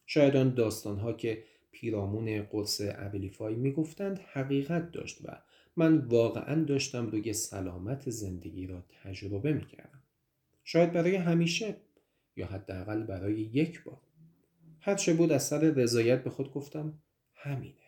شاید 0.05 0.35
آن 0.35 0.53
داستان 0.53 0.99
ها 0.99 1.13
که 1.13 1.43
پیرامون 1.71 2.41
قرص 2.41 2.81
ابلیفای 2.83 3.55
می 3.55 3.71
گفتند 3.71 4.19
حقیقت 4.19 4.91
داشت 4.91 5.21
و 5.25 5.41
من 5.75 5.97
واقعا 5.97 6.63
داشتم 6.63 7.07
روی 7.07 7.33
سلامت 7.33 8.09
زندگی 8.09 8.67
را 8.67 8.83
تجربه 9.03 9.53
می 9.53 9.65
کردم. 9.65 10.03
شاید 10.63 10.93
برای 10.93 11.15
همیشه 11.15 11.75
یا 12.35 12.47
حداقل 12.47 13.03
برای 13.03 13.33
یک 13.33 13.83
بار. 13.83 14.01
هرچه 14.79 15.13
بود 15.13 15.31
از 15.31 15.43
سر 15.43 15.59
رضایت 15.59 16.23
به 16.23 16.29
خود 16.29 16.53
گفتم 16.53 16.99
همینه. 17.33 17.84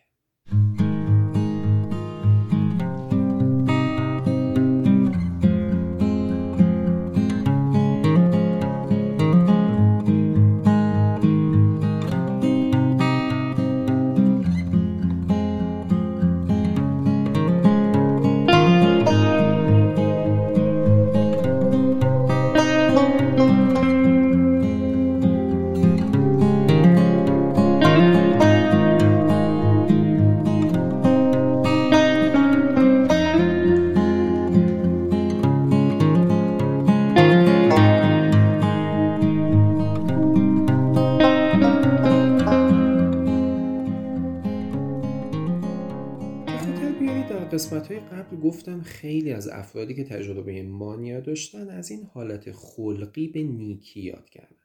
قبل 48.28 48.40
گفتم 48.40 48.82
خیلی 48.82 49.32
از 49.32 49.48
افرادی 49.48 49.94
که 49.94 50.04
تجربه 50.04 50.62
مانیا 50.62 51.20
داشتن 51.20 51.68
از 51.68 51.90
این 51.90 52.02
حالت 52.02 52.52
خلقی 52.52 53.28
به 53.28 53.42
نیکی 53.42 54.00
یاد 54.00 54.30
کردن. 54.30 54.56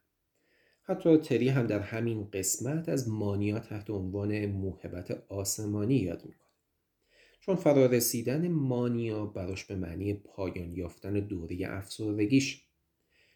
حتی 0.84 1.18
تری 1.18 1.50
هم 1.50 1.68
در 1.68 1.80
همین 1.80 2.30
قسمت 2.34 2.90
از 2.90 3.10
مانیا 3.10 3.60
تحت 3.60 3.90
عنوان 3.90 4.46
موهبت 4.46 5.24
آسمانی 5.30 5.96
یاد 5.96 6.26
می‌کنه. 6.26 6.50
چون 7.40 7.56
فرارسیدن 7.56 8.48
مانیا 8.48 9.26
براش 9.26 9.66
به 9.66 9.76
معنی 9.76 10.14
پایان 10.14 10.72
یافتن 10.72 11.14
دوره 11.14 11.58
افسردگیش 11.62 12.64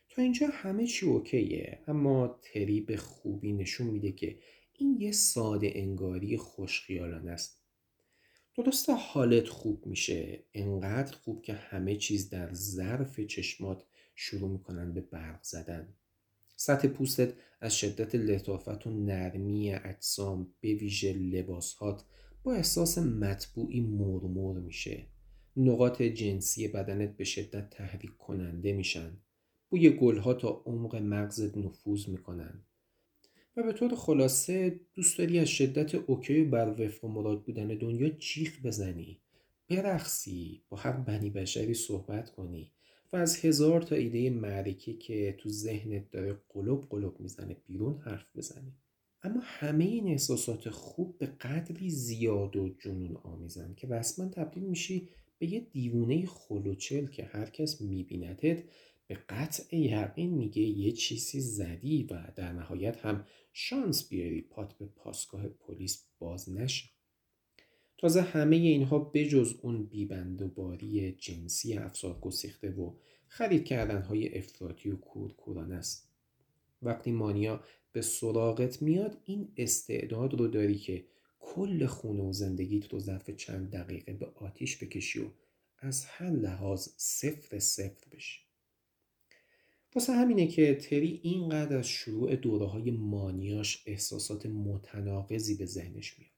تا 0.09 0.21
اینجا 0.21 0.47
همه 0.51 0.87
چی 0.87 1.05
اوکیه 1.05 1.79
اما 1.87 2.39
تری 2.41 2.81
به 2.81 2.97
خوبی 2.97 3.53
نشون 3.53 3.87
میده 3.87 4.11
که 4.11 4.39
این 4.73 4.97
یه 4.99 5.11
ساده 5.11 5.71
انگاری 5.75 6.37
خوشخیالانه 6.37 7.31
است 7.31 7.66
درسته 8.57 8.93
حالت 8.93 9.47
خوب 9.47 9.85
میشه. 9.85 10.43
انقدر 10.53 11.15
خوب 11.17 11.41
که 11.41 11.53
همه 11.53 11.95
چیز 11.95 12.29
در 12.29 12.53
ظرف 12.53 13.19
چشمات 13.19 13.83
شروع 14.15 14.49
می‌کنن 14.49 14.93
به 14.93 15.01
برق 15.01 15.43
زدن. 15.43 15.93
سطح 16.55 16.87
پوستت 16.87 17.33
از 17.61 17.75
شدت 17.77 18.15
لطافت 18.15 18.87
و 18.87 18.89
نرمی 18.89 19.73
اجسام 19.73 20.53
به 20.59 20.73
ویژه 20.73 21.13
لباسهات 21.13 22.03
با 22.43 22.53
احساس 22.53 22.97
مطبوعی 22.97 23.81
مرمور 23.81 24.59
میشه. 24.59 25.07
نقاط 25.57 26.01
جنسی 26.01 26.67
بدنت 26.67 27.17
به 27.17 27.23
شدت 27.23 27.69
تحریک 27.69 28.17
کننده 28.17 28.73
میشن. 28.73 29.17
بوی 29.69 29.89
گلها 29.89 30.33
تا 30.33 30.63
عمق 30.65 30.95
مغزت 30.95 31.57
نفوذ 31.57 32.09
می‌کنن. 32.09 32.63
و 33.57 33.63
به 33.63 33.73
طور 33.73 33.95
خلاصه 33.95 34.79
دوست 34.93 35.17
داری 35.17 35.39
از 35.39 35.47
شدت 35.47 35.95
اوکی 35.95 36.43
بر 36.43 36.81
وفق 36.81 37.03
و 37.03 37.07
مراد 37.07 37.43
بودن 37.43 37.67
دنیا 37.67 38.09
جیغ 38.09 38.49
بزنی. 38.63 39.21
برقصی 39.69 40.61
با 40.69 40.77
هر 40.77 40.91
بنی 40.91 41.29
بشری 41.29 41.73
صحبت 41.73 42.31
کنی 42.31 42.71
و 43.13 43.17
از 43.17 43.45
هزار 43.45 43.81
تا 43.81 43.95
ایده 43.95 44.29
معرکی 44.29 44.93
که 44.93 45.35
تو 45.39 45.49
ذهنت 45.49 46.11
داره 46.11 46.41
قلوب 46.49 46.89
قلوب 46.89 47.19
می‌زنه 47.19 47.57
بیرون 47.65 48.01
حرف 48.01 48.25
بزنی. 48.35 48.73
اما 49.23 49.39
همه 49.43 49.83
این 49.83 50.07
احساسات 50.07 50.69
خوب 50.69 51.17
به 51.17 51.25
قدری 51.25 51.89
زیاد 51.89 52.55
و 52.55 52.69
جنون 52.69 53.15
آمیزن 53.15 53.73
که 53.73 53.87
رسما 53.87 54.29
تبدیل 54.29 54.63
میشی 54.63 55.09
به 55.39 55.53
یه 55.53 55.59
دیوونه 55.59 56.25
خلوچل 56.25 57.07
که 57.07 57.23
هر 57.23 57.49
کس 57.49 57.81
میبیندت 57.81 58.63
به 59.07 59.15
قطع 59.29 59.75
یقین 59.75 60.29
میگه 60.29 60.61
یه 60.61 60.91
چیزی 60.91 61.41
زدی 61.41 62.03
و 62.03 62.31
در 62.35 62.51
نهایت 62.51 62.97
هم 63.05 63.25
شانس 63.53 64.09
بیاری 64.09 64.41
پات 64.41 64.73
به 64.73 64.85
پاسگاه 64.85 65.47
پلیس 65.47 66.05
باز 66.19 66.49
نشه 66.49 66.89
تازه 67.97 68.21
همه 68.21 68.55
اینها 68.55 68.99
بجز 68.99 69.53
اون 69.61 69.83
بیبند 69.83 70.59
و 70.59 70.75
جنسی 71.19 71.73
افسار 71.73 72.19
گسیخته 72.19 72.71
و 72.71 72.93
خرید 73.27 73.65
کردن 73.65 74.01
های 74.01 74.37
افراطی 74.37 74.89
و 74.89 74.95
کورکورانه 74.95 75.75
است. 75.75 76.09
وقتی 76.81 77.11
مانیا 77.11 77.63
به 77.91 78.01
سراغت 78.01 78.81
میاد 78.81 79.17
این 79.25 79.51
استعداد 79.57 80.33
رو 80.33 80.47
داری 80.47 80.75
که 80.75 81.05
کل 81.39 81.85
خونه 81.85 82.23
و 82.23 82.33
زندگیت 82.33 82.93
رو 82.93 82.99
ظرف 82.99 83.29
چند 83.29 83.71
دقیقه 83.71 84.13
به 84.13 84.25
آتیش 84.25 84.83
بکشی 84.83 85.19
و 85.19 85.27
از 85.79 86.05
هر 86.05 86.29
لحاظ 86.29 86.89
صفر 86.97 87.59
صفر 87.59 88.07
بشی. 88.11 88.46
واسه 89.97 90.13
همینه 90.13 90.47
که 90.47 90.75
تری 90.75 91.19
اینقدر 91.23 91.77
از 91.77 91.87
شروع 91.87 92.35
دوره 92.35 92.65
های 92.65 92.91
مانیاش 92.91 93.83
احساسات 93.85 94.45
متناقضی 94.45 95.55
به 95.55 95.65
ذهنش 95.65 96.19
میاد. 96.19 96.31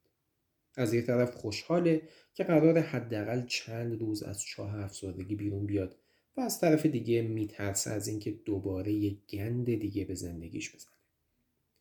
از 0.75 0.93
یه 0.93 1.01
طرف 1.01 1.35
خوشحاله 1.35 2.01
که 2.33 2.43
قرار 2.43 2.79
حداقل 2.79 3.45
چند 3.45 3.99
روز 3.99 4.23
از 4.23 4.41
چاه 4.41 4.75
افسردگی 4.75 5.35
بیرون 5.35 5.65
بیاد 5.65 5.95
و 6.37 6.41
از 6.41 6.59
طرف 6.59 6.85
دیگه 6.85 7.21
میترسه 7.21 7.89
از 7.91 8.07
اینکه 8.07 8.31
دوباره 8.31 8.91
یه 8.91 9.17
گند 9.29 9.65
دیگه 9.65 10.05
به 10.05 10.15
زندگیش 10.15 10.75
بزنه. 10.75 10.97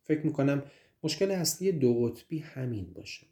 فکر 0.03 0.27
می‌کنم 0.27 0.63
مشکل 1.03 1.31
اصلی 1.31 1.73
دو 1.73 1.95
قطبی 1.95 2.39
همین 2.39 2.93
باشه. 2.93 3.27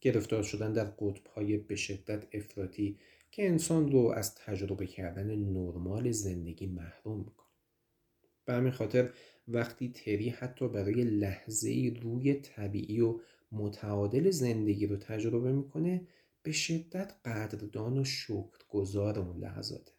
گرفتار 0.00 0.42
شدن 0.42 0.72
در 0.72 0.84
قطبهای 0.84 1.56
به 1.56 1.76
شدت 1.76 2.26
افراطی 2.32 2.98
که 3.30 3.48
انسان 3.48 3.92
رو 3.92 4.12
از 4.16 4.34
تجربه 4.34 4.86
کردن 4.86 5.36
نرمال 5.36 6.10
زندگی 6.10 6.66
محروم 6.66 7.18
می‌کنه. 7.18 7.45
به 8.46 8.52
همین 8.52 8.72
خاطر 8.72 9.12
وقتی 9.48 9.88
تری 9.88 10.28
حتی 10.28 10.68
برای 10.68 11.04
لحظه 11.04 11.94
روی 12.02 12.34
طبیعی 12.34 13.00
و 13.00 13.20
متعادل 13.52 14.30
زندگی 14.30 14.86
رو 14.86 14.96
تجربه 14.96 15.52
می‌کنه 15.52 16.06
به 16.42 16.52
شدت 16.52 17.14
قدردان 17.24 17.98
و 17.98 18.04
شکرگزار 18.04 19.18
اون 19.18 19.38
لحظاته. 19.38 19.92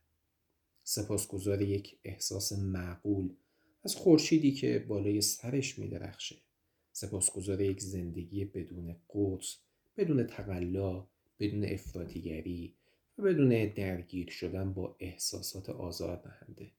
سپاسگزار 0.84 1.62
یک 1.62 2.00
احساس 2.04 2.52
معقول 2.54 3.34
از 3.84 3.96
خورشیدی 3.96 4.52
که 4.52 4.86
بالای 4.88 5.22
سرش 5.22 5.80
میدرخشه. 5.80 6.36
سپاسگزار 6.92 7.62
یک 7.62 7.82
زندگی 7.82 8.46
بدون 8.46 8.96
قدس 9.10 9.58
بدون 9.98 10.24
تقلا 10.24 11.08
بدون 11.40 11.66
افراطیگری 11.66 12.76
و 13.18 13.22
بدون 13.22 13.74
درگیر 13.74 14.30
شدن 14.30 14.74
با 14.74 14.96
احساسات 15.00 15.70
آزار 15.70 16.16
دهنده 16.16 16.72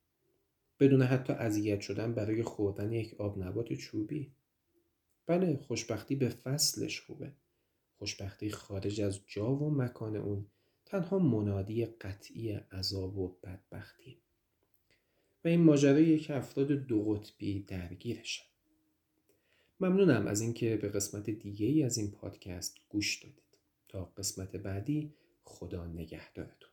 بدون 0.80 1.02
حتی 1.02 1.32
اذیت 1.32 1.80
شدن 1.80 2.14
برای 2.14 2.42
خوردن 2.42 2.92
یک 2.92 3.14
آب 3.14 3.42
نبات 3.42 3.72
چوبی. 3.72 4.32
بله 5.26 5.56
خوشبختی 5.56 6.16
به 6.16 6.28
فصلش 6.28 7.00
خوبه. 7.00 7.32
خوشبختی 7.98 8.50
خارج 8.50 9.00
از 9.00 9.20
جا 9.26 9.54
و 9.54 9.70
مکان 9.70 10.16
اون. 10.16 10.46
تنها 10.86 11.18
منادی 11.18 11.86
قطعی 11.86 12.52
عذاب 12.52 13.18
و 13.18 13.36
بدبختی. 13.42 14.18
و 15.44 15.48
این 15.48 15.60
ماجرایی 15.60 16.18
که 16.18 16.36
افراد 16.36 16.72
دو 16.72 17.04
قطبی 17.04 17.60
درگیرشن 17.60 18.44
ممنونم 19.80 20.26
از 20.26 20.40
اینکه 20.40 20.76
به 20.76 20.88
قسمت 20.88 21.30
دیگه 21.30 21.66
ای 21.66 21.82
از 21.82 21.98
این 21.98 22.10
پادکست 22.10 22.76
گوش 22.88 23.22
دادید. 23.22 23.42
تا 23.88 24.04
قسمت 24.04 24.56
بعدی 24.56 25.14
خدا 25.44 25.86
نگهدارتون. 25.86 26.70